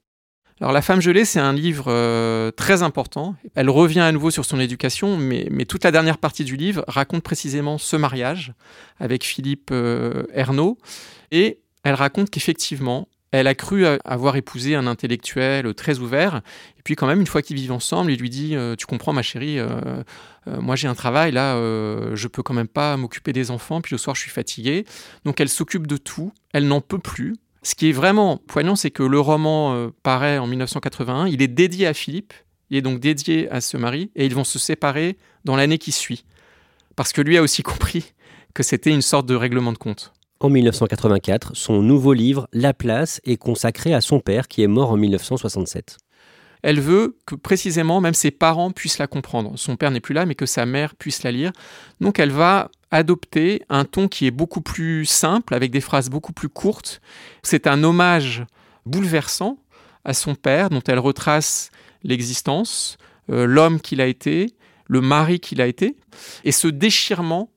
Alors 0.60 0.72
La 0.72 0.82
femme 0.82 1.02
gelée, 1.02 1.24
c'est 1.24 1.40
un 1.40 1.52
livre 1.52 1.86
euh, 1.88 2.50
très 2.50 2.82
important. 2.82 3.36
Elle 3.54 3.68
revient 3.68 4.00
à 4.00 4.12
nouveau 4.12 4.30
sur 4.30 4.44
son 4.44 4.58
éducation, 4.58 5.16
mais, 5.16 5.48
toute 5.66 5.84
la 5.84 5.90
dernière 5.90 6.18
partie 6.18 6.44
du 6.44 6.56
livre 6.56 6.84
raconte 6.88 7.22
précisément 7.22 7.78
ce 7.78 7.96
mariage 7.96 8.52
avec 8.98 9.24
Philippe 9.24 9.70
euh. 9.70 10.24
Et 11.30 11.60
elle 11.82 11.94
raconte 11.94 12.30
qu'effectivement, 12.30 13.08
elle 13.32 13.46
a 13.46 13.54
cru 13.54 13.84
avoir 14.04 14.36
épousé 14.36 14.74
un 14.74 14.86
intellectuel 14.86 15.74
très 15.74 15.98
ouvert. 15.98 16.42
Et 16.78 16.82
puis 16.82 16.94
quand 16.94 17.06
même, 17.06 17.20
une 17.20 17.26
fois 17.26 17.42
qu'ils 17.42 17.56
vivent 17.56 17.72
ensemble, 17.72 18.12
il 18.12 18.18
lui 18.18 18.30
dit 18.30 18.54
euh, 18.54 18.76
Tu 18.76 18.86
comprends 18.86 19.12
ma 19.12 19.22
chérie, 19.22 19.58
euh, 19.58 19.68
euh, 20.46 20.60
moi 20.60 20.76
j'ai 20.76 20.88
un 20.88 20.94
travail, 20.94 21.32
là, 21.32 21.56
je 22.14 22.28
peux 22.28 22.42
quand 22.42 22.54
même 22.54 22.68
pas 22.68 22.96
m'occuper 22.96 23.32
des 23.32 23.50
enfants, 23.50 23.80
puis 23.80 23.94
le 23.94 23.98
soir 23.98 24.16
je 24.16 24.22
suis 24.22 24.30
fatiguée. 24.30 24.84
Donc 25.24 25.40
elle 25.40 25.48
s'occupe 25.48 25.86
de 25.86 25.96
tout, 25.96 26.32
elle 26.52 26.68
n'en 26.68 26.80
peut 26.80 26.98
plus. 26.98 27.34
Ce 27.66 27.74
qui 27.74 27.88
est 27.88 27.92
vraiment 27.92 28.36
poignant, 28.36 28.76
c'est 28.76 28.92
que 28.92 29.02
le 29.02 29.18
roman 29.18 29.90
paraît 30.04 30.38
en 30.38 30.46
1981, 30.46 31.26
il 31.26 31.42
est 31.42 31.48
dédié 31.48 31.88
à 31.88 31.94
Philippe, 31.94 32.32
il 32.70 32.76
est 32.76 32.80
donc 32.80 33.00
dédié 33.00 33.50
à 33.50 33.60
ce 33.60 33.76
mari, 33.76 34.12
et 34.14 34.24
ils 34.24 34.36
vont 34.36 34.44
se 34.44 34.60
séparer 34.60 35.16
dans 35.44 35.56
l'année 35.56 35.78
qui 35.78 35.90
suit. 35.90 36.24
Parce 36.94 37.12
que 37.12 37.20
lui 37.20 37.36
a 37.36 37.42
aussi 37.42 37.62
compris 37.64 38.12
que 38.54 38.62
c'était 38.62 38.92
une 38.92 39.02
sorte 39.02 39.26
de 39.26 39.34
règlement 39.34 39.72
de 39.72 39.78
compte. 39.78 40.12
En 40.38 40.48
1984, 40.48 41.56
son 41.56 41.82
nouveau 41.82 42.12
livre, 42.12 42.46
La 42.52 42.72
place, 42.72 43.20
est 43.24 43.36
consacré 43.36 43.92
à 43.92 44.00
son 44.00 44.20
père 44.20 44.46
qui 44.46 44.62
est 44.62 44.68
mort 44.68 44.92
en 44.92 44.96
1967. 44.96 45.98
Elle 46.66 46.80
veut 46.80 47.16
que 47.26 47.36
précisément 47.36 48.00
même 48.00 48.12
ses 48.12 48.32
parents 48.32 48.72
puissent 48.72 48.98
la 48.98 49.06
comprendre. 49.06 49.52
Son 49.54 49.76
père 49.76 49.92
n'est 49.92 50.00
plus 50.00 50.14
là, 50.14 50.26
mais 50.26 50.34
que 50.34 50.46
sa 50.46 50.66
mère 50.66 50.96
puisse 50.96 51.22
la 51.22 51.30
lire. 51.30 51.52
Donc 52.00 52.18
elle 52.18 52.32
va 52.32 52.72
adopter 52.90 53.62
un 53.68 53.84
ton 53.84 54.08
qui 54.08 54.26
est 54.26 54.32
beaucoup 54.32 54.62
plus 54.62 55.06
simple, 55.06 55.54
avec 55.54 55.70
des 55.70 55.80
phrases 55.80 56.10
beaucoup 56.10 56.32
plus 56.32 56.48
courtes. 56.48 57.00
C'est 57.44 57.68
un 57.68 57.84
hommage 57.84 58.44
bouleversant 58.84 59.58
à 60.04 60.12
son 60.12 60.34
père, 60.34 60.68
dont 60.68 60.82
elle 60.88 60.98
retrace 60.98 61.70
l'existence, 62.02 62.98
euh, 63.30 63.46
l'homme 63.46 63.80
qu'il 63.80 64.00
a 64.00 64.06
été, 64.06 64.52
le 64.88 65.00
mari 65.00 65.38
qu'il 65.38 65.60
a 65.60 65.68
été, 65.68 65.96
et 66.42 66.50
ce 66.50 66.66
déchirement 66.66 67.48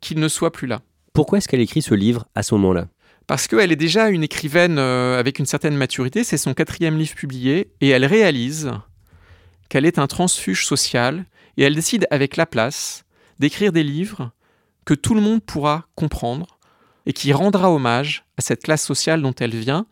qu'il 0.00 0.20
ne 0.20 0.28
soit 0.28 0.52
plus 0.52 0.68
là. 0.68 0.82
Pourquoi 1.14 1.38
est-ce 1.38 1.48
qu'elle 1.48 1.60
écrit 1.60 1.82
ce 1.82 1.94
livre 1.94 2.28
à 2.36 2.44
ce 2.44 2.54
moment-là? 2.54 2.86
Parce 3.26 3.46
qu'elle 3.46 3.72
est 3.72 3.76
déjà 3.76 4.08
une 4.08 4.22
écrivaine 4.22 4.78
euh, 4.78 5.18
avec 5.18 5.38
une 5.38 5.46
certaine 5.46 5.76
maturité, 5.76 6.24
c'est 6.24 6.36
son 6.36 6.54
quatrième 6.54 6.98
livre 6.98 7.14
publié, 7.14 7.72
et 7.80 7.88
elle 7.88 8.04
réalise 8.04 8.72
qu'elle 9.68 9.86
est 9.86 9.98
un 9.98 10.06
transfuge 10.06 10.66
social, 10.66 11.24
et 11.56 11.62
elle 11.62 11.74
décide 11.74 12.06
avec 12.10 12.36
la 12.36 12.46
place 12.46 13.04
d'écrire 13.38 13.72
des 13.72 13.84
livres 13.84 14.32
que 14.84 14.94
tout 14.94 15.14
le 15.14 15.20
monde 15.20 15.42
pourra 15.42 15.86
comprendre, 15.94 16.58
et 17.06 17.12
qui 17.12 17.32
rendra 17.32 17.72
hommage 17.72 18.24
à 18.38 18.42
cette 18.42 18.62
classe 18.62 18.84
sociale 18.84 19.22
dont 19.22 19.34
elle 19.38 19.54
vient. 19.54 19.86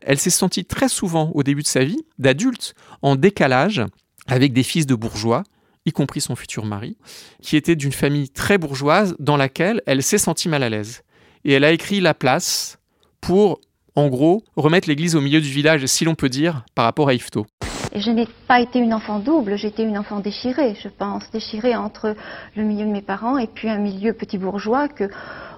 Elle 0.00 0.18
s'est 0.18 0.30
sentie 0.30 0.64
très 0.64 0.88
souvent 0.88 1.30
au 1.34 1.42
début 1.42 1.62
de 1.62 1.66
sa 1.66 1.84
vie, 1.84 2.04
d'adulte, 2.18 2.74
en 3.02 3.16
décalage 3.16 3.82
avec 4.26 4.52
des 4.52 4.62
fils 4.62 4.86
de 4.86 4.94
bourgeois, 4.94 5.42
y 5.86 5.92
compris 5.92 6.20
son 6.20 6.36
futur 6.36 6.64
mari, 6.64 6.96
qui 7.42 7.56
était 7.56 7.76
d'une 7.76 7.92
famille 7.92 8.28
très 8.28 8.58
bourgeoise 8.58 9.16
dans 9.18 9.36
laquelle 9.36 9.82
elle 9.86 10.02
s'est 10.02 10.18
sentie 10.18 10.48
mal 10.48 10.62
à 10.62 10.68
l'aise. 10.68 11.02
Et 11.44 11.52
elle 11.52 11.64
a 11.64 11.72
écrit 11.72 12.00
La 12.00 12.14
place 12.14 12.78
pour, 13.20 13.60
en 13.94 14.08
gros, 14.08 14.42
remettre 14.56 14.88
l'église 14.88 15.16
au 15.16 15.20
milieu 15.20 15.40
du 15.40 15.48
village, 15.48 15.86
si 15.86 16.04
l'on 16.04 16.14
peut 16.14 16.28
dire, 16.28 16.64
par 16.74 16.84
rapport 16.84 17.08
à 17.08 17.14
Yvetot. 17.14 17.46
Et 17.92 18.00
je 18.00 18.10
n'ai 18.10 18.28
pas 18.46 18.60
été 18.60 18.78
une 18.78 18.94
enfant 18.94 19.18
double, 19.18 19.56
j'étais 19.56 19.82
une 19.82 19.98
enfant 19.98 20.20
déchirée, 20.20 20.76
je 20.80 20.88
pense, 20.88 21.28
déchirée 21.32 21.74
entre 21.74 22.14
le 22.54 22.62
milieu 22.62 22.86
de 22.86 22.92
mes 22.92 23.02
parents 23.02 23.36
et 23.36 23.48
puis 23.48 23.68
un 23.68 23.78
milieu 23.78 24.12
petit 24.12 24.38
bourgeois 24.38 24.86
que 24.86 25.10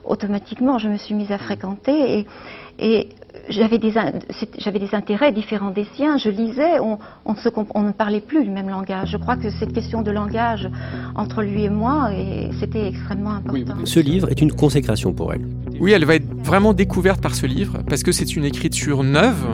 automatiquement 0.05 0.79
je 0.79 0.89
me 0.89 0.97
suis 0.97 1.15
mise 1.15 1.31
à 1.31 1.39
fréquenter 1.39 2.27
et 2.79 3.09
j'avais 3.49 3.79
des, 3.79 3.93
j'avais 4.59 4.79
des 4.79 4.95
intérêts 4.95 5.33
différents 5.33 5.71
des 5.71 5.87
siens, 5.97 6.17
je 6.17 6.29
lisais, 6.29 6.79
on, 6.81 6.99
on, 7.25 7.35
se, 7.35 7.49
on, 7.75 7.83
ne 7.83 7.93
parlait 7.93 8.21
plus 8.21 8.45
le 8.45 8.51
même 8.51 8.69
langage. 8.69 9.11
Je 9.11 9.17
crois 9.17 9.37
que 9.37 9.51
cette 9.51 9.73
question 9.73 10.03
de 10.03 10.11
langage 10.11 10.69
entre 11.15 11.43
lui 11.43 11.65
et 11.65 11.71
moi, 11.71 12.11
c'était 12.61 12.89
extrêmement 12.89 13.31
important. 13.31 13.75
Ce 13.85 14.01
livre 14.01 14.31
est 14.31 14.41
une 14.41 14.53
consécration 14.53 15.13
pour 15.13 15.33
elle. 15.33 15.47
Oui, 15.81 15.93
elle 15.93 16.05
va 16.05 16.15
être 16.15 16.29
vraiment 16.45 16.73
découverte 16.73 17.21
par 17.21 17.35
ce 17.35 17.47
livre, 17.47 17.79
parce 17.89 18.03
que 18.03 18.13
c'est 18.13 18.37
une 18.37 18.45
écriture 18.45 19.03
neuve, 19.03 19.47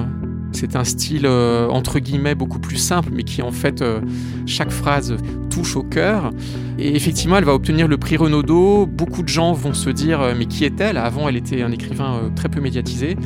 c'est 0.53 0.77
un 0.77 0.85
style 0.85 1.27
euh, 1.27 1.69
entre 1.69 1.99
guillemets 1.99 2.35
beaucoup 2.35 2.59
plus 2.59 2.77
simple, 2.77 3.11
mais 3.13 3.23
qui 3.23 3.43
en 3.43 3.53
fait 3.53 3.83
euh, 3.83 4.01
chaque 4.47 4.71
phrase 4.71 5.17
touche 5.51 5.77
au 5.77 5.83
cœur. 5.83 6.31
Et 6.79 6.95
effectivement, 6.95 7.37
elle 7.39 7.45
va 7.45 7.55
obtenir 7.55 7.89
le 7.89 7.97
prix 7.97 8.17
Renaudot. 8.17 8.87
Beaucoup 8.87 9.23
de 9.23 9.29
gens 9.29 9.53
vont 9.53 9.75
se 9.75 9.91
dire 9.91 10.21
euh, 10.21 10.35
mais 10.37 10.47
qui 10.47 10.65
est-elle? 10.65 10.97
Avant, 10.97 11.29
elle 11.29 11.37
était 11.37 11.63
un 11.63 11.73
écrivain 11.73 12.31
très 12.35 12.49
peu 12.49 12.61
médiatisé. 12.61 13.17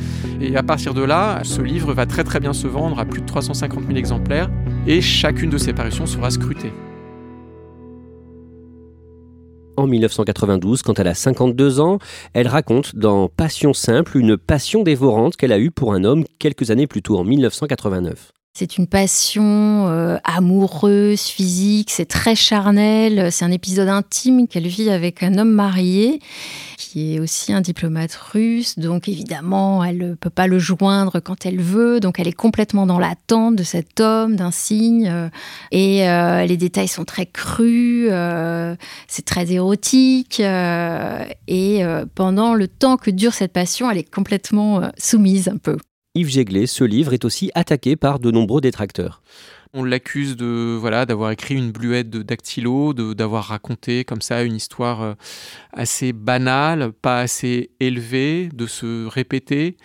Et 0.41 0.55
à 0.55 0.63
partir 0.63 0.93
de 0.93 1.03
là, 1.03 1.41
ce 1.43 1.61
livre 1.61 1.93
va 1.93 2.05
très 2.05 2.23
très 2.23 2.39
bien 2.39 2.53
se 2.53 2.67
vendre 2.67 2.99
à 2.99 3.05
plus 3.05 3.21
de 3.21 3.25
350 3.25 3.85
000 3.85 3.97
exemplaires. 3.97 4.49
Et 4.87 5.01
chacune 5.01 5.49
de 5.49 5.57
ses 5.57 5.73
parutions 5.73 6.05
sera 6.05 6.29
scrutée 6.29 6.73
en 9.77 9.87
1992, 9.87 10.81
quand 10.81 10.99
elle 10.99 11.07
a 11.07 11.13
52 11.13 11.79
ans, 11.79 11.99
elle 12.33 12.47
raconte 12.47 12.95
dans 12.95 13.29
Passion 13.29 13.73
simple 13.73 14.17
une 14.17 14.37
passion 14.37 14.83
dévorante 14.83 15.35
qu'elle 15.35 15.51
a 15.51 15.59
eue 15.59 15.71
pour 15.71 15.93
un 15.93 16.03
homme 16.03 16.25
quelques 16.39 16.71
années 16.71 16.87
plus 16.87 17.01
tôt, 17.01 17.17
en 17.17 17.23
1989. 17.23 18.31
C'est 18.55 18.77
une 18.77 18.85
passion 18.85 19.87
euh, 19.87 20.17
amoureuse, 20.23 21.21
physique, 21.21 21.89
c'est 21.89 22.05
très 22.05 22.35
charnel, 22.35 23.31
c'est 23.31 23.43
un 23.45 23.51
épisode 23.51 23.89
intime 23.89 24.47
qu'elle 24.47 24.67
vit 24.67 24.91
avec 24.91 25.23
un 25.23 25.39
homme 25.39 25.49
marié 25.49 26.19
qui 26.77 27.15
est 27.15 27.19
aussi 27.19 27.51
un 27.51 27.61
diplomate 27.61 28.13
russe, 28.13 28.77
donc 28.77 29.07
évidemment 29.07 29.83
elle 29.83 29.97
ne 29.97 30.13
peut 30.13 30.29
pas 30.29 30.45
le 30.45 30.59
joindre 30.59 31.19
quand 31.19 31.47
elle 31.47 31.61
veut, 31.61 31.99
donc 31.99 32.19
elle 32.19 32.27
est 32.27 32.31
complètement 32.31 32.85
dans 32.85 32.99
l'attente 32.99 33.55
de 33.55 33.63
cet 33.63 33.99
homme, 33.99 34.35
d'un 34.35 34.51
signe, 34.51 35.07
euh, 35.07 35.29
et 35.71 36.07
euh, 36.07 36.45
les 36.45 36.55
détails 36.55 36.87
sont 36.87 37.05
très 37.05 37.25
crus, 37.25 38.07
c'est 39.07 39.25
très 39.25 39.51
érotique, 39.51 40.39
et 40.39 41.83
pendant 42.13 42.53
le 42.53 42.67
temps 42.67 42.97
que 42.97 43.09
dure 43.09 43.33
cette 43.33 43.53
passion, 43.53 43.89
elle 43.89 43.97
est 43.97 44.13
complètement 44.13 44.91
soumise 44.99 45.47
un 45.47 45.57
peu. 45.57 45.77
Yves 46.15 46.29
Jéglé, 46.29 46.67
ce 46.67 46.83
livre 46.83 47.13
est 47.13 47.25
aussi 47.25 47.49
attaqué 47.55 47.95
par 47.95 48.19
de 48.19 48.29
nombreux 48.29 48.61
détracteurs. 48.61 49.23
On 49.73 49.83
l'accuse 49.83 50.35
de 50.35 50.77
voilà 50.79 51.07
d'avoir 51.07 51.31
écrit 51.31 51.55
une 51.55 51.71
bluette 51.71 52.11
de 52.11 52.21
dactylo, 52.21 52.93
d'avoir 52.93 53.45
raconté 53.45 54.05
comme 54.05 54.21
ça 54.21 54.43
une 54.43 54.55
histoire 54.55 55.01
euh, 55.01 55.13
assez 55.71 56.13
banale, 56.13 56.91
pas 56.91 57.21
assez 57.21 57.71
élevée, 57.79 58.49
de 58.53 58.67
se 58.67 59.07
répéter. 59.07 59.75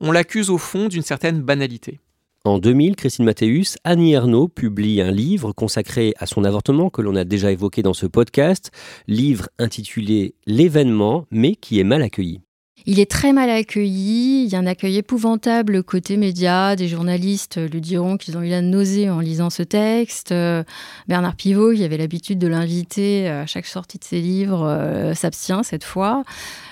on 0.00 0.10
l'accuse 0.10 0.48
au 0.48 0.56
fond 0.56 0.88
d'une 0.88 1.02
certaine 1.02 1.42
banalité. 1.42 2.00
En 2.46 2.58
2000, 2.58 2.96
Christine 2.96 3.26
Mathéus, 3.26 3.76
Annie 3.84 4.14
Ernaux 4.14 4.48
publie 4.48 5.02
un 5.02 5.10
livre 5.10 5.52
consacré 5.52 6.14
à 6.18 6.24
son 6.24 6.44
avortement 6.44 6.88
que 6.88 7.02
l'on 7.02 7.14
a 7.14 7.24
déjà 7.24 7.52
évoqué 7.52 7.82
dans 7.82 7.92
ce 7.92 8.06
podcast, 8.06 8.70
livre 9.06 9.50
intitulé 9.58 10.34
L'événement, 10.46 11.26
mais 11.30 11.56
qui 11.56 11.78
est 11.78 11.84
mal 11.84 12.00
accueilli. 12.00 12.40
Il 12.86 13.00
est 13.00 13.10
très 13.10 13.32
mal 13.32 13.48
accueilli, 13.48 14.44
il 14.44 14.52
y 14.52 14.56
a 14.56 14.58
un 14.58 14.66
accueil 14.66 14.98
épouvantable 14.98 15.82
côté 15.82 16.18
médias, 16.18 16.76
des 16.76 16.86
journalistes 16.86 17.58
lui 17.72 17.80
diront 17.80 18.18
qu'ils 18.18 18.36
ont 18.36 18.42
eu 18.42 18.50
la 18.50 18.60
nausée 18.60 19.08
en 19.08 19.20
lisant 19.20 19.48
ce 19.48 19.62
texte. 19.62 20.32
Euh, 20.32 20.64
Bernard 21.08 21.34
Pivot, 21.34 21.72
qui 21.72 21.82
avait 21.82 21.96
l'habitude 21.96 22.38
de 22.38 22.46
l'inviter 22.46 23.26
à 23.26 23.46
chaque 23.46 23.64
sortie 23.64 23.98
de 23.98 24.04
ses 24.04 24.20
livres, 24.20 24.66
euh, 24.68 25.14
s'abstient 25.14 25.62
cette 25.62 25.84
fois. 25.84 26.24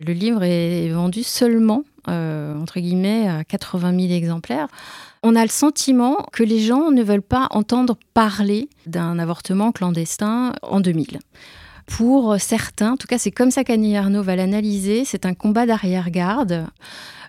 Le 0.06 0.12
livre 0.12 0.42
est 0.42 0.90
vendu 0.90 1.22
seulement, 1.22 1.82
euh, 2.08 2.60
entre 2.60 2.78
guillemets, 2.80 3.28
à 3.28 3.42
80 3.44 3.98
000 3.98 4.12
exemplaires. 4.12 4.68
On 5.22 5.34
a 5.34 5.42
le 5.42 5.50
sentiment 5.50 6.26
que 6.30 6.42
les 6.42 6.60
gens 6.60 6.90
ne 6.90 7.02
veulent 7.02 7.22
pas 7.22 7.46
entendre 7.52 7.96
parler 8.12 8.68
d'un 8.84 9.18
avortement 9.18 9.72
clandestin 9.72 10.52
en 10.60 10.80
2000 10.80 11.20
pour 11.86 12.40
certains, 12.40 12.92
en 12.92 12.96
tout 12.96 13.06
cas 13.06 13.18
c'est 13.18 13.30
comme 13.30 13.50
ça 13.50 13.64
qu'Annie 13.64 13.96
Arnaud 13.96 14.22
va 14.22 14.36
l'analyser, 14.36 15.04
c'est 15.04 15.26
un 15.26 15.34
combat 15.34 15.66
d'arrière-garde. 15.66 16.66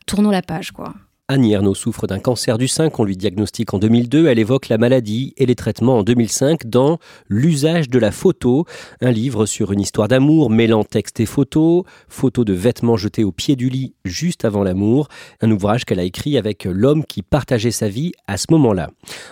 Tournons 0.06 0.32
la 0.32 0.42
page, 0.42 0.72
quoi. 0.72 0.94
Annie 1.34 1.54
Ernaux 1.54 1.74
souffre 1.74 2.06
d'un 2.06 2.20
cancer 2.20 2.60
du 2.60 2.68
sein 2.68 2.92
qu'on 2.92 3.06
lui 3.06 3.18
diagnostique 3.18 3.74
en 3.74 3.80
2002. 3.80 4.28
Elle 4.28 4.38
évoque 4.38 4.70
la 4.70 4.78
maladie 4.78 5.34
et 5.38 5.48
les 5.48 5.56
traitements 5.56 5.98
en 5.98 6.04
2005 6.04 6.68
dans 6.68 7.00
L'usage 7.28 7.90
de 7.90 7.98
la 7.98 8.12
photo, 8.12 8.66
un 9.02 9.10
livre 9.10 9.48
sur 9.48 9.72
une 9.72 9.82
histoire 9.82 10.08
d'amour 10.08 10.52
mêlant 10.52 10.84
texte 10.84 11.20
et 11.22 11.26
photo, 11.26 11.88
photos 12.08 12.46
de 12.46 12.54
vêtements 12.54 12.98
jetés 12.98 13.24
au 13.24 13.32
pied 13.32 13.56
du 13.56 13.70
lit 13.70 13.96
juste 14.06 14.46
avant 14.46 14.62
l'amour, 14.62 15.08
un 15.42 15.50
ouvrage 15.50 15.86
qu'elle 15.86 16.00
a 16.00 16.04
écrit 16.04 16.38
avec 16.38 16.66
l'homme 16.66 17.04
qui 17.04 17.24
partageait 17.24 17.72
sa 17.72 17.90
vie 17.90 18.12
à 18.28 18.38
ce 18.38 18.46
moment-là. 18.52 18.92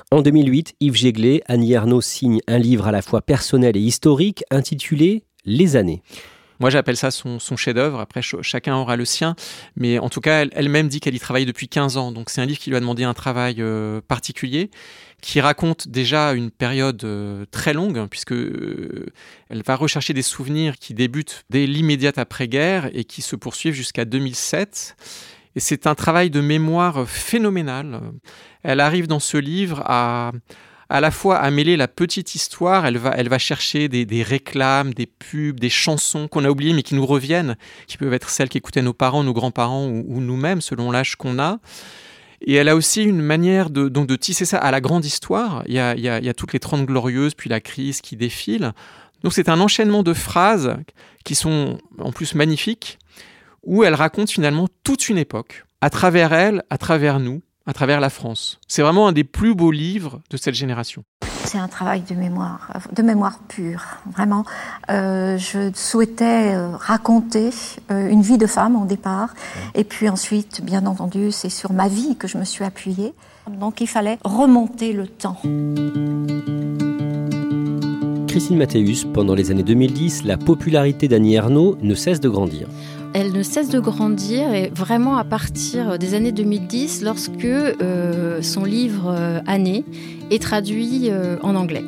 En 0.10 0.24
2008, 0.24 0.74
Yves 0.80 0.96
Jéglé, 0.96 1.44
Annie 1.46 1.74
Ernaux 1.74 2.02
signe 2.02 2.40
un 2.48 2.58
livre 2.58 2.88
à 2.88 2.92
la 2.92 3.04
fois 3.04 3.22
personnel 3.22 3.78
et 3.78 3.80
historique 3.80 4.44
intitulé 4.50 5.24
Les 5.46 5.76
années. 5.76 6.02
Moi, 6.62 6.70
j'appelle 6.70 6.96
ça 6.96 7.10
son, 7.10 7.40
chef-d'œuvre. 7.40 8.00
Après, 8.00 8.22
chacun 8.22 8.76
aura 8.76 8.96
le 8.96 9.04
sien. 9.04 9.36
Mais 9.76 9.98
en 9.98 10.10
tout 10.10 10.22
cas, 10.22 10.46
elle-même 10.52 10.90
dit 10.90 11.00
qu'elle 11.00 11.16
y 11.16 11.20
travaille 11.20 11.48
depuis 11.48 11.68
15 11.68 11.98
ans. 11.98 12.12
Donc, 12.12 12.30
c'est 12.30 12.40
un 12.40 12.46
livre 12.46 12.60
qui 12.60 12.70
lui 12.70 12.78
a 12.78 12.80
demandé 12.80 13.04
un 13.04 13.16
travail 13.16 13.56
euh, 13.58 14.00
particulier, 14.08 14.70
qui 15.24 15.42
raconte 15.42 15.88
déjà 15.88 16.34
une 16.34 16.52
période 16.52 17.04
euh, 17.04 17.46
très 17.50 17.74
longue, 17.74 18.08
puisque 18.12 18.34
euh, 18.34 19.08
elle 19.50 19.64
va 19.64 19.76
rechercher 19.76 20.14
des 20.14 20.22
souvenirs 20.22 20.78
qui 20.78 20.94
débutent 20.94 21.46
dès 21.50 21.66
l'immédiate 21.66 22.20
après-guerre 22.20 22.92
et 22.94 23.06
qui 23.06 23.24
se 23.24 23.36
poursuivent 23.36 23.74
jusqu'à 23.74 24.06
2007. 24.06 24.96
Et 25.56 25.60
c'est 25.60 25.88
un 25.88 25.96
travail 25.96 26.30
de 26.30 26.42
mémoire 26.42 27.10
phénoménal. 27.10 28.02
Elle 28.62 28.82
arrive 28.82 29.08
dans 29.08 29.20
ce 29.20 29.38
livre 29.38 29.82
à 29.88 30.32
à 30.92 31.00
la 31.00 31.10
fois 31.10 31.38
à 31.38 31.50
mêler 31.52 31.78
la 31.78 31.88
petite 31.88 32.36
histoire, 32.36 32.86
elle 32.86 32.98
va, 32.98 33.14
elle 33.16 33.30
va 33.30 33.40
chercher 33.40 33.88
des, 33.88 34.24
réclames, 34.24 34.94
des 34.94 35.06
pubs, 35.06 35.58
des 35.58 35.70
chansons 35.70 36.28
qu'on 36.28 36.44
a 36.44 36.50
oubliées 36.50 36.74
mais 36.74 36.84
qui 36.84 36.96
nous 36.96 37.06
reviennent, 37.06 37.56
qui 37.88 37.98
peuvent 37.98 38.14
être 38.14 38.30
celles 38.30 38.50
qu'écoutaient 38.50 38.82
nos 38.82 38.94
parents, 38.94 39.24
nos 39.24 39.32
grands-parents 39.32 39.88
ou, 39.88 40.20
nous-mêmes 40.20 40.60
selon 40.60 40.92
l'âge 40.92 41.16
qu'on 41.16 41.40
a. 41.40 41.60
Et 42.42 42.56
elle 42.56 42.68
a 42.68 42.76
aussi 42.76 43.04
une 43.04 43.22
manière 43.22 43.70
de, 43.70 43.88
donc 43.88 44.08
de 44.08 44.18
tisser 44.18 44.44
ça 44.44 44.58
à 44.58 44.70
la 44.70 44.82
grande 44.82 45.06
histoire. 45.06 45.64
Il 45.66 45.76
y 45.76 45.80
a, 45.80 45.96
il 45.96 46.04
y 46.04 46.10
a, 46.10 46.34
toutes 46.34 46.52
les 46.52 46.60
Trente 46.60 46.86
Glorieuses, 46.86 47.36
puis 47.36 47.50
la 47.50 47.62
crise 47.62 48.02
qui 48.02 48.18
défile. 48.18 48.74
Donc 49.24 49.32
c'est 49.32 49.48
un 49.48 49.62
enchaînement 49.62 50.04
de 50.04 50.14
phrases 50.14 50.76
qui 51.24 51.36
sont 51.36 51.78
en 52.00 52.12
plus 52.12 52.36
magnifiques, 52.36 53.00
où 53.64 53.86
elle 53.86 53.96
raconte 53.96 54.30
finalement 54.30 54.68
toute 54.84 55.08
une 55.08 55.18
époque, 55.18 55.64
à 55.80 55.90
travers 55.90 56.34
elle, 56.34 56.64
à 56.70 56.78
travers 56.78 57.22
nous, 57.22 57.42
à 57.66 57.74
travers 57.74 58.00
la 58.00 58.10
France. 58.10 58.60
C'est 58.68 58.82
vraiment 58.82 59.08
un 59.08 59.12
des 59.12 59.24
plus 59.24 59.56
beaux 59.56 59.72
livres 59.72 60.22
de 60.30 60.38
cette 60.38 60.56
génération. 60.56 61.04
C'est 61.46 61.58
un 61.58 61.68
travail 61.68 62.04
de 62.08 62.16
mémoire, 62.16 62.72
de 62.94 63.02
mémoire 63.02 63.40
pure, 63.48 63.84
vraiment. 64.12 64.46
Euh, 64.90 65.38
je 65.38 65.72
souhaitais 65.74 66.54
euh, 66.54 66.76
raconter 66.76 67.50
euh, 67.92 68.10
une 68.10 68.22
vie 68.22 68.38
de 68.38 68.46
femme 68.46 68.82
au 68.82 68.86
départ, 68.86 69.34
et 69.74 69.84
puis 69.84 70.08
ensuite, 70.08 70.62
bien 70.64 70.86
entendu, 70.86 71.32
c'est 71.32 71.50
sur 71.50 71.74
ma 71.74 71.88
vie 71.88 72.16
que 72.16 72.28
je 72.28 72.38
me 72.38 72.46
suis 72.46 72.64
appuyée. 72.64 73.14
Donc 73.50 73.82
il 73.82 73.88
fallait 73.88 74.18
remonter 74.24 74.94
le 74.94 75.08
temps. 75.08 75.38
Christine 78.28 78.58
Mathéus, 78.58 79.06
pendant 79.14 79.36
les 79.36 79.52
années 79.52 79.64
2010, 79.64 80.24
la 80.24 80.38
popularité 80.38 81.08
d'Annie 81.08 81.36
Ernaux 81.36 81.76
ne 81.82 81.96
cesse 81.96 82.22
de 82.22 82.30
grandir 82.30 82.68
elle 83.14 83.34
ne 83.34 83.44
cesse 83.44 83.70
de 83.70 83.80
grandir 83.80 84.54
et 84.54 84.72
vraiment 84.74 85.18
à 85.18 85.24
partir 85.24 86.00
des 86.00 86.14
années 86.14 86.32
2010 86.32 87.02
lorsque 87.04 87.46
euh, 87.46 88.42
son 88.42 88.64
livre 88.64 89.14
euh, 89.16 89.40
Année 89.48 89.84
est 90.30 90.42
traduit 90.42 91.10
euh, 91.10 91.38
en 91.44 91.56
anglais. 91.56 91.84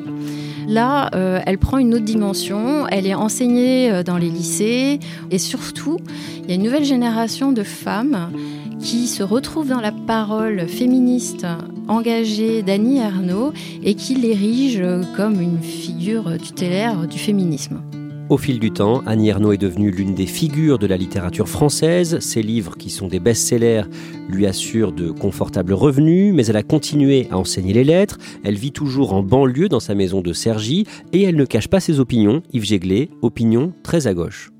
Là, 0.65 1.09
elle 1.45 1.57
prend 1.57 1.77
une 1.77 1.93
autre 1.93 2.05
dimension, 2.05 2.87
elle 2.87 3.05
est 3.05 3.13
enseignée 3.13 4.01
dans 4.05 4.15
les 4.15 4.29
lycées 4.29 4.97
et 5.29 5.37
surtout, 5.37 5.97
il 6.41 6.49
y 6.49 6.51
a 6.53 6.55
une 6.55 6.63
nouvelle 6.63 6.85
génération 6.85 7.51
de 7.51 7.63
femmes 7.63 8.31
qui 8.79 9.07
se 9.07 9.23
retrouvent 9.23 9.67
dans 9.67 9.81
la 9.81 9.91
parole 9.91 10.65
féministe 10.69 11.45
engagée 11.89 12.63
d'Annie 12.63 12.99
Ernaux 12.99 13.51
et 13.83 13.95
qui 13.95 14.15
l'érige 14.15 14.81
comme 15.17 15.41
une 15.41 15.61
figure 15.61 16.37
tutélaire 16.41 17.07
du 17.07 17.19
féminisme. 17.19 17.81
Au 18.29 18.37
fil 18.37 18.57
du 18.57 18.71
temps, 18.71 19.03
Annie 19.05 19.29
Ernaux 19.29 19.51
est 19.51 19.57
devenue 19.57 19.91
l'une 19.91 20.15
des 20.15 20.25
figures 20.25 20.79
de 20.79 20.87
la 20.87 20.95
littérature 20.95 21.49
française. 21.49 22.19
Ses 22.19 22.41
livres, 22.41 22.77
qui 22.77 22.89
sont 22.89 23.07
des 23.07 23.19
best-sellers, 23.19 23.83
lui 24.29 24.47
assurent 24.47 24.93
de 24.93 25.11
confortables 25.11 25.73
revenus, 25.73 26.33
mais 26.33 26.45
elle 26.45 26.55
a 26.55 26.63
continué 26.63 27.27
à 27.31 27.37
enseigner 27.37 27.73
les 27.73 27.83
lettres. 27.83 28.17
Elle 28.45 28.55
vit 28.55 28.71
toujours 28.71 29.13
en 29.13 29.23
banlieue 29.23 29.67
dans 29.67 29.81
sa 29.81 29.93
maison 29.93 30.21
de 30.21 30.31
Cergy 30.31 30.87
et 31.11 31.23
elle 31.23 31.35
ne 31.35 31.45
cache 31.45 31.67
pas 31.67 31.81
ses 31.81 31.99
opinions. 31.99 32.41
Yves 32.53 32.63
Jéglé, 32.63 33.09
opinions 33.21 33.73
très 33.83 34.07
à 34.07 34.13
gauche. 34.13 34.51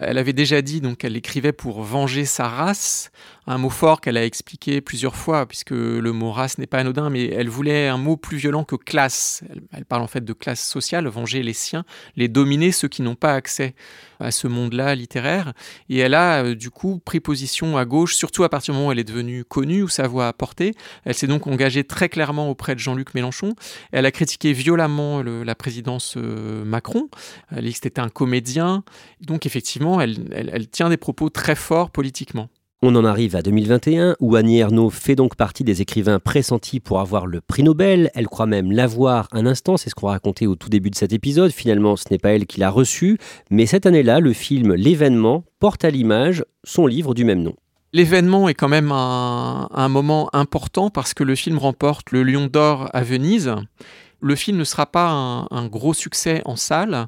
Elle 0.00 0.18
avait 0.18 0.32
déjà 0.32 0.62
dit 0.62 0.80
qu'elle 0.96 1.16
écrivait 1.16 1.52
pour 1.52 1.82
venger 1.82 2.24
sa 2.24 2.46
race, 2.46 3.10
un 3.48 3.56
mot 3.56 3.70
fort 3.70 4.02
qu'elle 4.02 4.18
a 4.18 4.24
expliqué 4.26 4.82
plusieurs 4.82 5.16
fois, 5.16 5.46
puisque 5.46 5.70
le 5.70 6.12
mot 6.12 6.30
race 6.30 6.58
n'est 6.58 6.66
pas 6.66 6.80
anodin, 6.80 7.08
mais 7.08 7.28
elle 7.28 7.48
voulait 7.48 7.88
un 7.88 7.96
mot 7.96 8.18
plus 8.18 8.36
violent 8.36 8.62
que 8.62 8.76
classe. 8.76 9.42
Elle, 9.72 9.86
parle 9.86 10.02
en 10.02 10.06
fait 10.06 10.22
de 10.22 10.32
classe 10.34 10.62
sociale, 10.62 11.08
venger 11.08 11.42
les 11.42 11.54
siens, 11.54 11.84
les 12.14 12.28
dominer, 12.28 12.72
ceux 12.72 12.88
qui 12.88 13.00
n'ont 13.00 13.14
pas 13.14 13.32
accès 13.32 13.74
à 14.20 14.32
ce 14.32 14.48
monde-là 14.48 14.94
littéraire. 14.94 15.54
Et 15.88 15.96
elle 15.98 16.12
a 16.12 16.44
euh, 16.44 16.54
du 16.54 16.70
coup 16.70 17.00
pris 17.02 17.20
position 17.20 17.78
à 17.78 17.86
gauche, 17.86 18.14
surtout 18.14 18.44
à 18.44 18.50
partir 18.50 18.74
du 18.74 18.78
moment 18.78 18.90
où 18.90 18.92
elle 18.92 18.98
est 18.98 19.04
devenue 19.04 19.46
connue, 19.46 19.82
où 19.82 19.88
sa 19.88 20.06
voix 20.06 20.28
a 20.28 20.34
porté. 20.34 20.74
Elle 21.06 21.14
s'est 21.14 21.26
donc 21.26 21.46
engagée 21.46 21.84
très 21.84 22.10
clairement 22.10 22.50
auprès 22.50 22.74
de 22.74 22.80
Jean-Luc 22.80 23.14
Mélenchon. 23.14 23.54
Elle 23.92 24.04
a 24.04 24.10
critiqué 24.10 24.52
violemment 24.52 25.22
la 25.22 25.54
présidence 25.54 26.16
euh, 26.18 26.66
Macron. 26.66 27.08
Elle 27.50 27.64
dit 27.64 27.72
que 27.72 27.78
c'était 27.82 28.00
un 28.00 28.10
comédien. 28.10 28.84
Donc 29.22 29.46
effectivement, 29.46 30.02
elle 30.02 30.68
tient 30.70 30.90
des 30.90 30.98
propos 30.98 31.30
très 31.30 31.54
forts 31.54 31.90
politiquement. 31.90 32.50
On 32.80 32.94
en 32.94 33.04
arrive 33.04 33.34
à 33.34 33.42
2021 33.42 34.14
où 34.20 34.36
Annie 34.36 34.60
Ernaux 34.60 34.88
fait 34.88 35.16
donc 35.16 35.34
partie 35.34 35.64
des 35.64 35.82
écrivains 35.82 36.20
pressentis 36.20 36.78
pour 36.78 37.00
avoir 37.00 37.26
le 37.26 37.40
prix 37.40 37.64
Nobel. 37.64 38.08
Elle 38.14 38.28
croit 38.28 38.46
même 38.46 38.70
l'avoir 38.70 39.26
un 39.32 39.46
instant, 39.46 39.76
c'est 39.76 39.90
ce 39.90 39.96
qu'on 39.96 40.06
racontait 40.06 40.46
au 40.46 40.54
tout 40.54 40.68
début 40.68 40.88
de 40.88 40.94
cet 40.94 41.12
épisode. 41.12 41.50
Finalement, 41.50 41.96
ce 41.96 42.04
n'est 42.08 42.18
pas 42.18 42.28
elle 42.28 42.46
qui 42.46 42.60
l'a 42.60 42.70
reçu, 42.70 43.18
mais 43.50 43.66
cette 43.66 43.86
année-là, 43.86 44.20
le 44.20 44.32
film 44.32 44.74
L'événement 44.74 45.42
porte 45.58 45.84
à 45.84 45.90
l'image 45.90 46.44
son 46.62 46.86
livre 46.86 47.14
du 47.14 47.24
même 47.24 47.42
nom. 47.42 47.56
L'événement 47.92 48.48
est 48.48 48.54
quand 48.54 48.68
même 48.68 48.92
un, 48.92 49.68
un 49.72 49.88
moment 49.88 50.30
important 50.32 50.88
parce 50.88 51.14
que 51.14 51.24
le 51.24 51.34
film 51.34 51.58
remporte 51.58 52.12
le 52.12 52.22
Lion 52.22 52.46
d'Or 52.46 52.90
à 52.92 53.02
Venise. 53.02 53.56
Le 54.20 54.34
film 54.34 54.58
ne 54.58 54.64
sera 54.64 54.86
pas 54.86 55.08
un, 55.08 55.66
gros 55.66 55.94
succès 55.94 56.42
en 56.44 56.56
salle, 56.56 57.06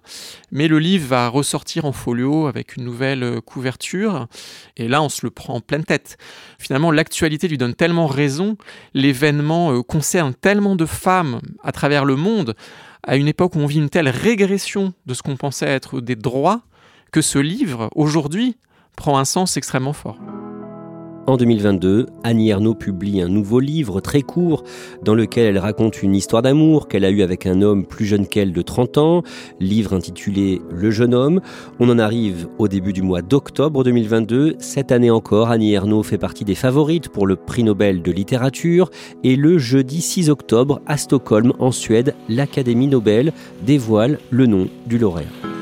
mais 0.52 0.68
le 0.68 0.78
livre 0.78 1.08
va 1.08 1.28
ressortir 1.28 1.84
en 1.84 1.92
folio 1.92 2.46
avec 2.46 2.76
une 2.76 2.84
nouvelle 2.84 3.24
euh, 3.24 3.40
couverture. 3.40 4.28
Et 4.76 4.86
là, 4.86 5.02
on 5.02 5.08
se 5.08 5.26
le 5.26 5.30
prend 5.30 5.54
en 5.54 5.60
pleine 5.60 5.84
tête. 5.84 6.18
Finalement, 6.58 6.92
l'actualité 6.92 7.48
lui 7.48 7.58
donne 7.58 7.74
tellement 7.74 8.06
raison. 8.06 8.56
L'événement 8.94 9.72
euh, 9.72 9.82
concerne 9.82 10.34
tellement 10.34 10.76
de 10.76 10.86
femmes 10.86 11.40
à 11.64 11.72
travers 11.72 12.04
le 12.04 12.14
monde, 12.14 12.54
à 13.02 13.16
une 13.16 13.26
époque 13.26 13.56
où 13.56 13.58
on 13.58 13.66
vit 13.66 13.78
une 13.78 13.90
telle 13.90 14.08
régression 14.08 14.92
de 15.06 15.14
ce 15.14 15.22
qu'on 15.22 15.36
pensait 15.36 15.66
être 15.66 16.00
des 16.00 16.16
droits, 16.16 16.62
que 17.10 17.22
ce 17.22 17.40
livre, 17.40 17.90
aujourd'hui, 17.96 18.56
prend 18.94 19.18
un 19.18 19.24
sens 19.24 19.56
extrêmement 19.56 19.92
fort. 19.94 20.18
En 21.26 21.36
2022, 21.36 22.06
Annie 22.24 22.48
Ernaux 22.48 22.74
publie 22.74 23.20
un 23.20 23.28
nouveau 23.28 23.60
livre 23.60 24.00
très 24.00 24.22
court 24.22 24.64
dans 25.04 25.14
lequel 25.14 25.46
elle 25.46 25.58
raconte 25.58 26.02
une 26.02 26.14
histoire 26.14 26.42
d'amour 26.42 26.88
qu'elle 26.88 27.04
a 27.04 27.10
eue 27.10 27.22
avec 27.22 27.46
un 27.46 27.62
homme 27.62 27.84
plus 27.84 28.06
jeune 28.06 28.26
qu'elle 28.26 28.52
de 28.52 28.62
30 28.62 28.98
ans, 28.98 29.22
livre 29.60 29.92
intitulé 29.92 30.60
Le 30.72 30.90
jeune 30.90 31.14
homme. 31.14 31.40
On 31.78 31.88
en 31.88 31.98
arrive 31.98 32.48
au 32.58 32.68
début 32.68 32.92
du 32.92 33.02
mois 33.02 33.22
d'octobre 33.22 33.84
2022. 33.84 34.56
Cette 34.58 34.92
année 34.92 35.10
encore, 35.10 35.50
Annie 35.50 35.72
Ernaux 35.72 36.02
fait 36.02 36.18
partie 36.18 36.44
des 36.44 36.54
favorites 36.54 37.10
pour 37.10 37.26
le 37.26 37.36
prix 37.36 37.62
Nobel 37.62 38.02
de 38.02 38.10
littérature 38.10 38.90
et 39.22 39.36
le 39.36 39.58
jeudi 39.58 40.00
6 40.00 40.30
octobre 40.30 40.80
à 40.86 40.96
Stockholm 40.96 41.52
en 41.58 41.70
Suède, 41.70 42.14
l'Académie 42.28 42.88
Nobel 42.88 43.32
dévoile 43.62 44.18
le 44.30 44.46
nom 44.46 44.68
du 44.86 44.98
lauréat. 44.98 45.59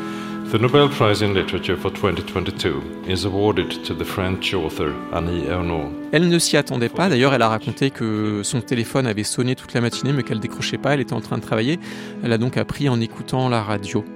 The 0.51 0.55
Nobel 0.55 0.89
Prize 0.89 1.23
in 1.23 1.35
Literature 1.35 1.77
for 1.77 1.91
2022 1.91 2.81
is 3.07 3.27
awarded 3.27 3.85
to 3.85 3.93
the 3.93 4.03
French 4.03 4.55
author 4.55 4.95
Annie 5.13 5.45
Ernaux. 5.47 5.93
Elle 6.11 6.31
ne 6.31 6.39
s'y 6.39 6.57
attendait 6.57 6.89
pas. 6.89 7.11
D'ailleurs, 7.11 7.35
elle 7.35 7.43
a 7.43 7.51
raconté 7.51 7.91
que 7.91 8.41
son 8.43 8.63
téléphone 8.63 9.07
avait 9.07 9.25
sonné 9.25 9.57
toute 9.57 9.75
la 9.75 9.83
matinée, 9.83 10.15
mais 10.15 10.23
qu'elle 10.23 10.41
décrochait 10.41 10.79
pas. 10.79 10.95
Elle 10.95 11.01
était 11.01 11.13
en 11.13 11.21
train 11.21 11.37
de 11.37 11.43
travailler. 11.43 11.79
Elle 12.25 12.33
a 12.33 12.39
donc 12.39 12.57
appris 12.57 12.89
en 12.89 12.99
écoutant 12.99 13.51
la 13.51 13.63
radio. 13.63 14.07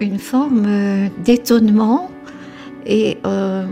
Une 0.00 0.18
forme 0.18 0.64
euh, 0.66 1.08
d'étonnement 1.22 2.10
et, 2.86 3.18
euh, 3.26 3.66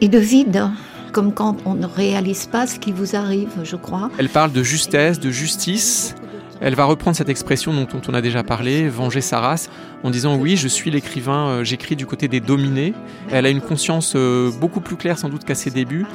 et 0.00 0.08
de 0.08 0.18
vide 0.18 0.68
comme 1.12 1.32
quand 1.32 1.56
on 1.64 1.74
ne 1.74 1.86
réalise 1.86 2.46
pas 2.46 2.66
ce 2.66 2.78
qui 2.78 2.92
vous 2.92 3.16
arrive, 3.16 3.50
je 3.64 3.76
crois. 3.76 4.10
Elle 4.18 4.28
parle 4.28 4.52
de 4.52 4.62
justesse, 4.62 5.18
de 5.18 5.30
justice. 5.30 6.14
Elle 6.60 6.74
va 6.74 6.84
reprendre 6.84 7.16
cette 7.16 7.28
expression 7.28 7.72
dont 7.72 8.00
on 8.08 8.14
a 8.14 8.20
déjà 8.20 8.42
parlé, 8.42 8.88
venger 8.88 9.20
sa 9.20 9.40
race, 9.40 9.70
en 10.02 10.10
disant 10.10 10.36
oui, 10.36 10.56
je 10.56 10.68
suis 10.68 10.90
l'écrivain, 10.90 11.48
euh, 11.48 11.64
j'écris 11.64 11.96
du 11.96 12.06
côté 12.06 12.28
des 12.28 12.40
dominés. 12.40 12.94
Elle 13.30 13.46
a 13.46 13.50
une 13.50 13.60
conscience 13.60 14.14
euh, 14.16 14.50
beaucoup 14.60 14.80
plus 14.80 14.96
claire 14.96 15.18
sans 15.18 15.28
doute 15.28 15.44
qu'à 15.44 15.54
ses 15.54 15.70
débuts, 15.70 16.06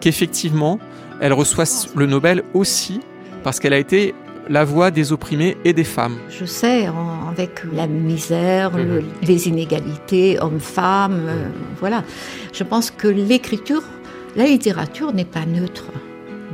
qu'effectivement, 0.00 0.78
elle 1.20 1.32
reçoit 1.32 1.64
le 1.94 2.06
Nobel 2.06 2.42
aussi 2.52 3.00
parce 3.44 3.60
qu'elle 3.60 3.72
a 3.72 3.78
été 3.78 4.14
la 4.48 4.64
voix 4.64 4.90
des 4.90 5.12
opprimés 5.12 5.56
et 5.64 5.72
des 5.72 5.84
femmes. 5.84 6.18
Je 6.28 6.44
sais, 6.44 6.88
avec 7.30 7.62
la 7.72 7.86
misère, 7.86 8.72
mhm. 8.72 9.04
les 9.22 9.48
inégalités 9.48 10.40
hommes-femmes, 10.40 11.26
euh, 11.28 11.48
voilà. 11.78 12.02
Je 12.52 12.64
pense 12.64 12.90
que 12.90 13.08
l'écriture, 13.08 13.82
la 14.36 14.44
littérature 14.44 15.12
n'est 15.12 15.24
pas 15.24 15.46
neutre, 15.46 15.86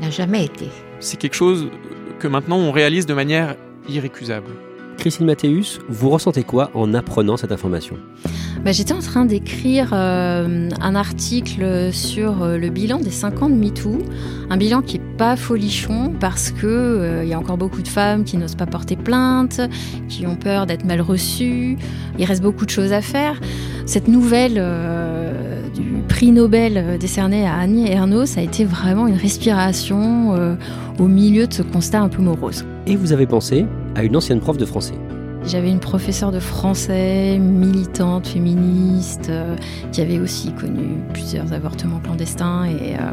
n'a 0.01 0.11
jamais 0.11 0.45
été. 0.45 0.69
C'est 1.01 1.17
quelque 1.17 1.37
chose 1.37 1.71
que 2.19 2.29
maintenant 2.29 2.59
on 2.59 2.73
réalise 2.73 3.07
de 3.07 3.15
manière 3.15 3.57
irrécusable. 3.89 4.51
Christine 4.99 5.27
Mathéus, 5.27 5.79
vous 5.89 6.11
ressentez 6.11 6.43
quoi 6.43 6.71
en 6.75 6.93
apprenant 6.93 7.37
cette 7.37 7.53
information? 7.53 7.97
Bah, 8.65 8.73
J'étais 8.73 8.93
en 8.93 8.99
train 8.99 9.25
d'écrire 9.25 9.91
euh, 9.93 10.69
un 10.81 10.95
article 10.97 11.93
sur 11.93 12.43
euh, 12.43 12.59
le 12.59 12.69
bilan 12.69 12.99
des 12.99 13.13
5 13.13 13.43
ans 13.43 13.49
de 13.49 13.55
MeToo, 13.55 13.99
un 14.51 14.57
bilan 14.57 14.83
qui 14.83 14.99
n'est 14.99 15.17
pas 15.17 15.37
folichon 15.37 16.13
parce 16.19 16.51
qu'il 16.51 16.67
euh, 16.67 17.23
il 17.23 17.29
y 17.29 17.33
a 17.33 17.39
encore 17.39 17.59
beaucoup 17.59 17.83
de 17.83 17.89
femmes 17.89 18.25
qui 18.25 18.37
n'osent 18.37 18.57
pas 18.57 18.67
porter 18.67 18.97
plainte, 18.97 19.61
qui 20.09 20.27
ont 20.27 20.35
peur 20.35 20.67
d'être 20.67 20.85
mal 20.85 21.01
reçues, 21.01 21.79
il 22.19 22.25
reste 22.25 22.43
beaucoup 22.43 22.67
de 22.67 22.71
choses 22.71 22.93
à 22.93 23.01
faire. 23.01 23.41
Cette 23.87 24.09
nouvelle 24.09 24.55
du 24.55 25.28
prix 26.19 26.33
Nobel 26.33 26.99
décerné 26.99 27.47
à 27.47 27.55
Annie 27.55 27.89
Ernaux, 27.89 28.27
ça 28.27 28.41
a 28.41 28.43
été 28.43 28.65
vraiment 28.65 29.07
une 29.07 29.15
respiration 29.15 30.35
au 30.99 31.07
milieu 31.07 31.47
de 31.47 31.53
ce 31.53 31.63
constat 31.63 32.01
un 32.01 32.09
peu 32.09 32.23
morose. 32.23 32.65
Et 32.89 32.97
vous 32.97 33.13
avez 33.13 33.25
pensé 33.25 33.67
à 33.95 34.03
une 34.03 34.17
ancienne 34.17 34.41
prof 34.41 34.57
de 34.57 34.65
français 34.65 34.95
j'avais 35.47 35.71
une 35.71 35.81
professeure 35.81 36.33
de 36.33 36.41
français, 36.41 37.39
militante, 37.39 38.27
féministe, 38.27 39.29
euh, 39.31 39.57
qui 39.93 40.03
avait 40.03 40.19
aussi 40.19 40.53
connu 40.53 40.99
plusieurs 41.15 41.53
avortements 41.53 42.01
clandestins 42.01 42.65
et 42.65 42.97
euh, 42.97 43.13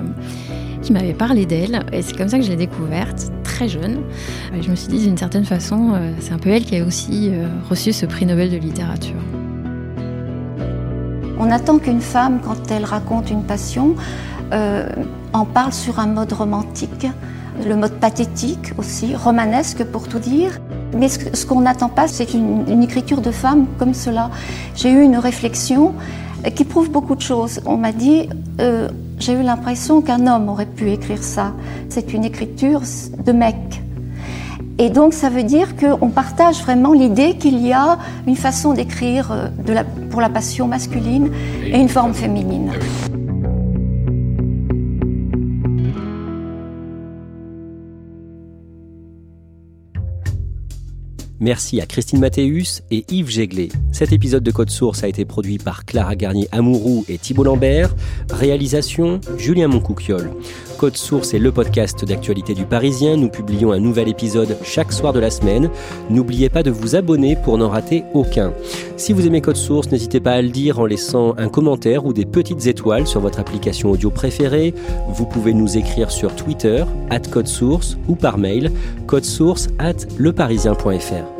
qui 0.81 0.91
m'avait 0.91 1.13
parlé 1.13 1.45
d'elle. 1.45 1.85
Et 1.93 2.01
c'est 2.01 2.17
comme 2.17 2.27
ça 2.27 2.37
que 2.37 2.43
je 2.43 2.49
l'ai 2.49 2.57
découverte, 2.57 3.31
très 3.43 3.69
jeune. 3.69 4.01
Et 4.57 4.61
je 4.61 4.69
me 4.69 4.75
suis 4.75 4.89
dit, 4.89 4.99
d'une 5.05 5.17
certaine 5.17 5.45
façon, 5.45 5.93
euh, 5.93 6.11
c'est 6.19 6.33
un 6.33 6.39
peu 6.39 6.49
elle 6.49 6.65
qui 6.65 6.75
a 6.75 6.83
aussi 6.83 7.31
reçu 7.69 7.93
ce 7.93 8.05
prix 8.05 8.25
Nobel 8.25 8.49
de 8.49 8.57
littérature. 8.57 9.21
On 11.39 11.51
attend 11.51 11.79
qu'une 11.79 12.01
femme, 12.01 12.39
quand 12.43 12.71
elle 12.71 12.85
raconte 12.85 13.29
une 13.29 13.43
passion, 13.43 13.95
en 14.51 15.45
parle 15.45 15.73
sur 15.73 15.99
un 15.99 16.07
mode 16.07 16.31
romantique 16.31 17.07
le 17.63 17.75
mode 17.75 17.93
pathétique 17.93 18.73
aussi, 18.77 19.15
romanesque 19.15 19.83
pour 19.85 20.07
tout 20.07 20.19
dire. 20.19 20.59
Mais 20.97 21.07
ce 21.09 21.45
qu'on 21.45 21.61
n'attend 21.61 21.89
pas, 21.89 22.07
c'est 22.07 22.33
une, 22.33 22.83
écriture 22.83 23.21
de 23.21 23.31
femme 23.31 23.65
comme 23.77 23.93
cela. 23.93 24.29
J'ai 24.75 24.91
eu 24.91 25.01
une 25.01 25.17
réflexion 25.17 25.93
qui 26.55 26.63
prouve 26.63 26.91
beaucoup 26.91 27.15
de 27.15 27.21
choses. 27.21 27.61
On 27.65 27.77
m'a 27.77 27.91
dit, 27.91 28.29
euh, 28.61 28.89
j'ai 29.19 29.33
eu 29.33 29.41
l'impression 29.41 30.01
qu'un 30.01 30.27
homme 30.27 30.49
aurait 30.49 30.65
pu 30.65 30.91
écrire 30.91 31.23
ça. 31.23 31.53
C'est 31.89 32.13
une 32.13 32.23
écriture 32.23 32.81
de 33.25 33.31
mec. 33.31 33.84
Et 34.77 34.89
donc 34.89 35.13
ça 35.13 35.29
veut 35.29 35.43
dire 35.43 35.75
qu'on 35.77 36.09
partage 36.09 36.61
vraiment 36.61 36.91
l'idée 36.91 37.37
qu'il 37.37 37.65
y 37.65 37.71
a 37.71 37.97
une 38.27 38.35
façon 38.35 38.73
d'écrire 38.73 39.31
euh, 39.31 39.83
pour 40.09 40.19
la 40.19 40.29
passion 40.29 40.67
masculine 40.67 41.31
et 41.65 41.79
une 41.79 41.89
forme 41.89 42.13
féminine. 42.13 42.71
Merci 51.45 51.79
à 51.79 51.85
Christine 51.85 52.21
Mathéus 52.21 52.81
et 52.89 53.05
Yves 53.07 53.29
Jéglet. 53.29 53.69
Cet 53.91 54.11
épisode 54.11 54.41
de 54.41 54.49
Code 54.49 54.71
Source 54.71 55.03
a 55.03 55.07
été 55.07 55.25
produit 55.25 55.59
par 55.59 55.85
Clara 55.85 56.15
Garnier-Amouroux 56.15 57.05
et 57.07 57.19
Thibault 57.19 57.43
Lambert. 57.43 57.95
Réalisation 58.31 59.21
Julien 59.37 59.67
Moncouquiole. 59.67 60.31
Code 60.79 60.97
Source 60.97 61.35
est 61.35 61.39
le 61.39 61.51
podcast 61.51 62.03
d'actualité 62.03 62.55
du 62.55 62.65
Parisien. 62.65 63.15
Nous 63.15 63.29
publions 63.29 63.71
un 63.71 63.79
nouvel 63.79 64.09
épisode 64.09 64.57
chaque 64.63 64.91
soir 64.91 65.13
de 65.13 65.19
la 65.19 65.29
semaine. 65.29 65.69
N'oubliez 66.09 66.49
pas 66.49 66.63
de 66.63 66.71
vous 66.71 66.95
abonner 66.95 67.35
pour 67.35 67.59
n'en 67.59 67.69
rater 67.69 68.03
aucun. 68.15 68.51
Si 68.97 69.13
vous 69.13 69.27
aimez 69.27 69.41
Code 69.41 69.55
Source, 69.55 69.91
n'hésitez 69.91 70.19
pas 70.19 70.33
à 70.33 70.41
le 70.41 70.49
dire 70.49 70.79
en 70.79 70.87
laissant 70.87 71.35
un 71.37 71.49
commentaire 71.49 72.07
ou 72.07 72.13
des 72.13 72.25
petites 72.25 72.65
étoiles 72.65 73.05
sur 73.05 73.21
votre 73.21 73.39
application 73.39 73.91
audio 73.91 74.09
préférée. 74.09 74.73
Vous 75.09 75.27
pouvez 75.27 75.53
nous 75.53 75.77
écrire 75.77 76.09
sur 76.09 76.35
Twitter, 76.35 76.85
at 77.11 77.19
Code 77.19 77.47
Source 77.47 77.97
ou 78.07 78.15
par 78.15 78.39
mail, 78.39 78.71
codesource 79.05 79.67
at 79.77 80.07
leparisien.fr. 80.17 81.34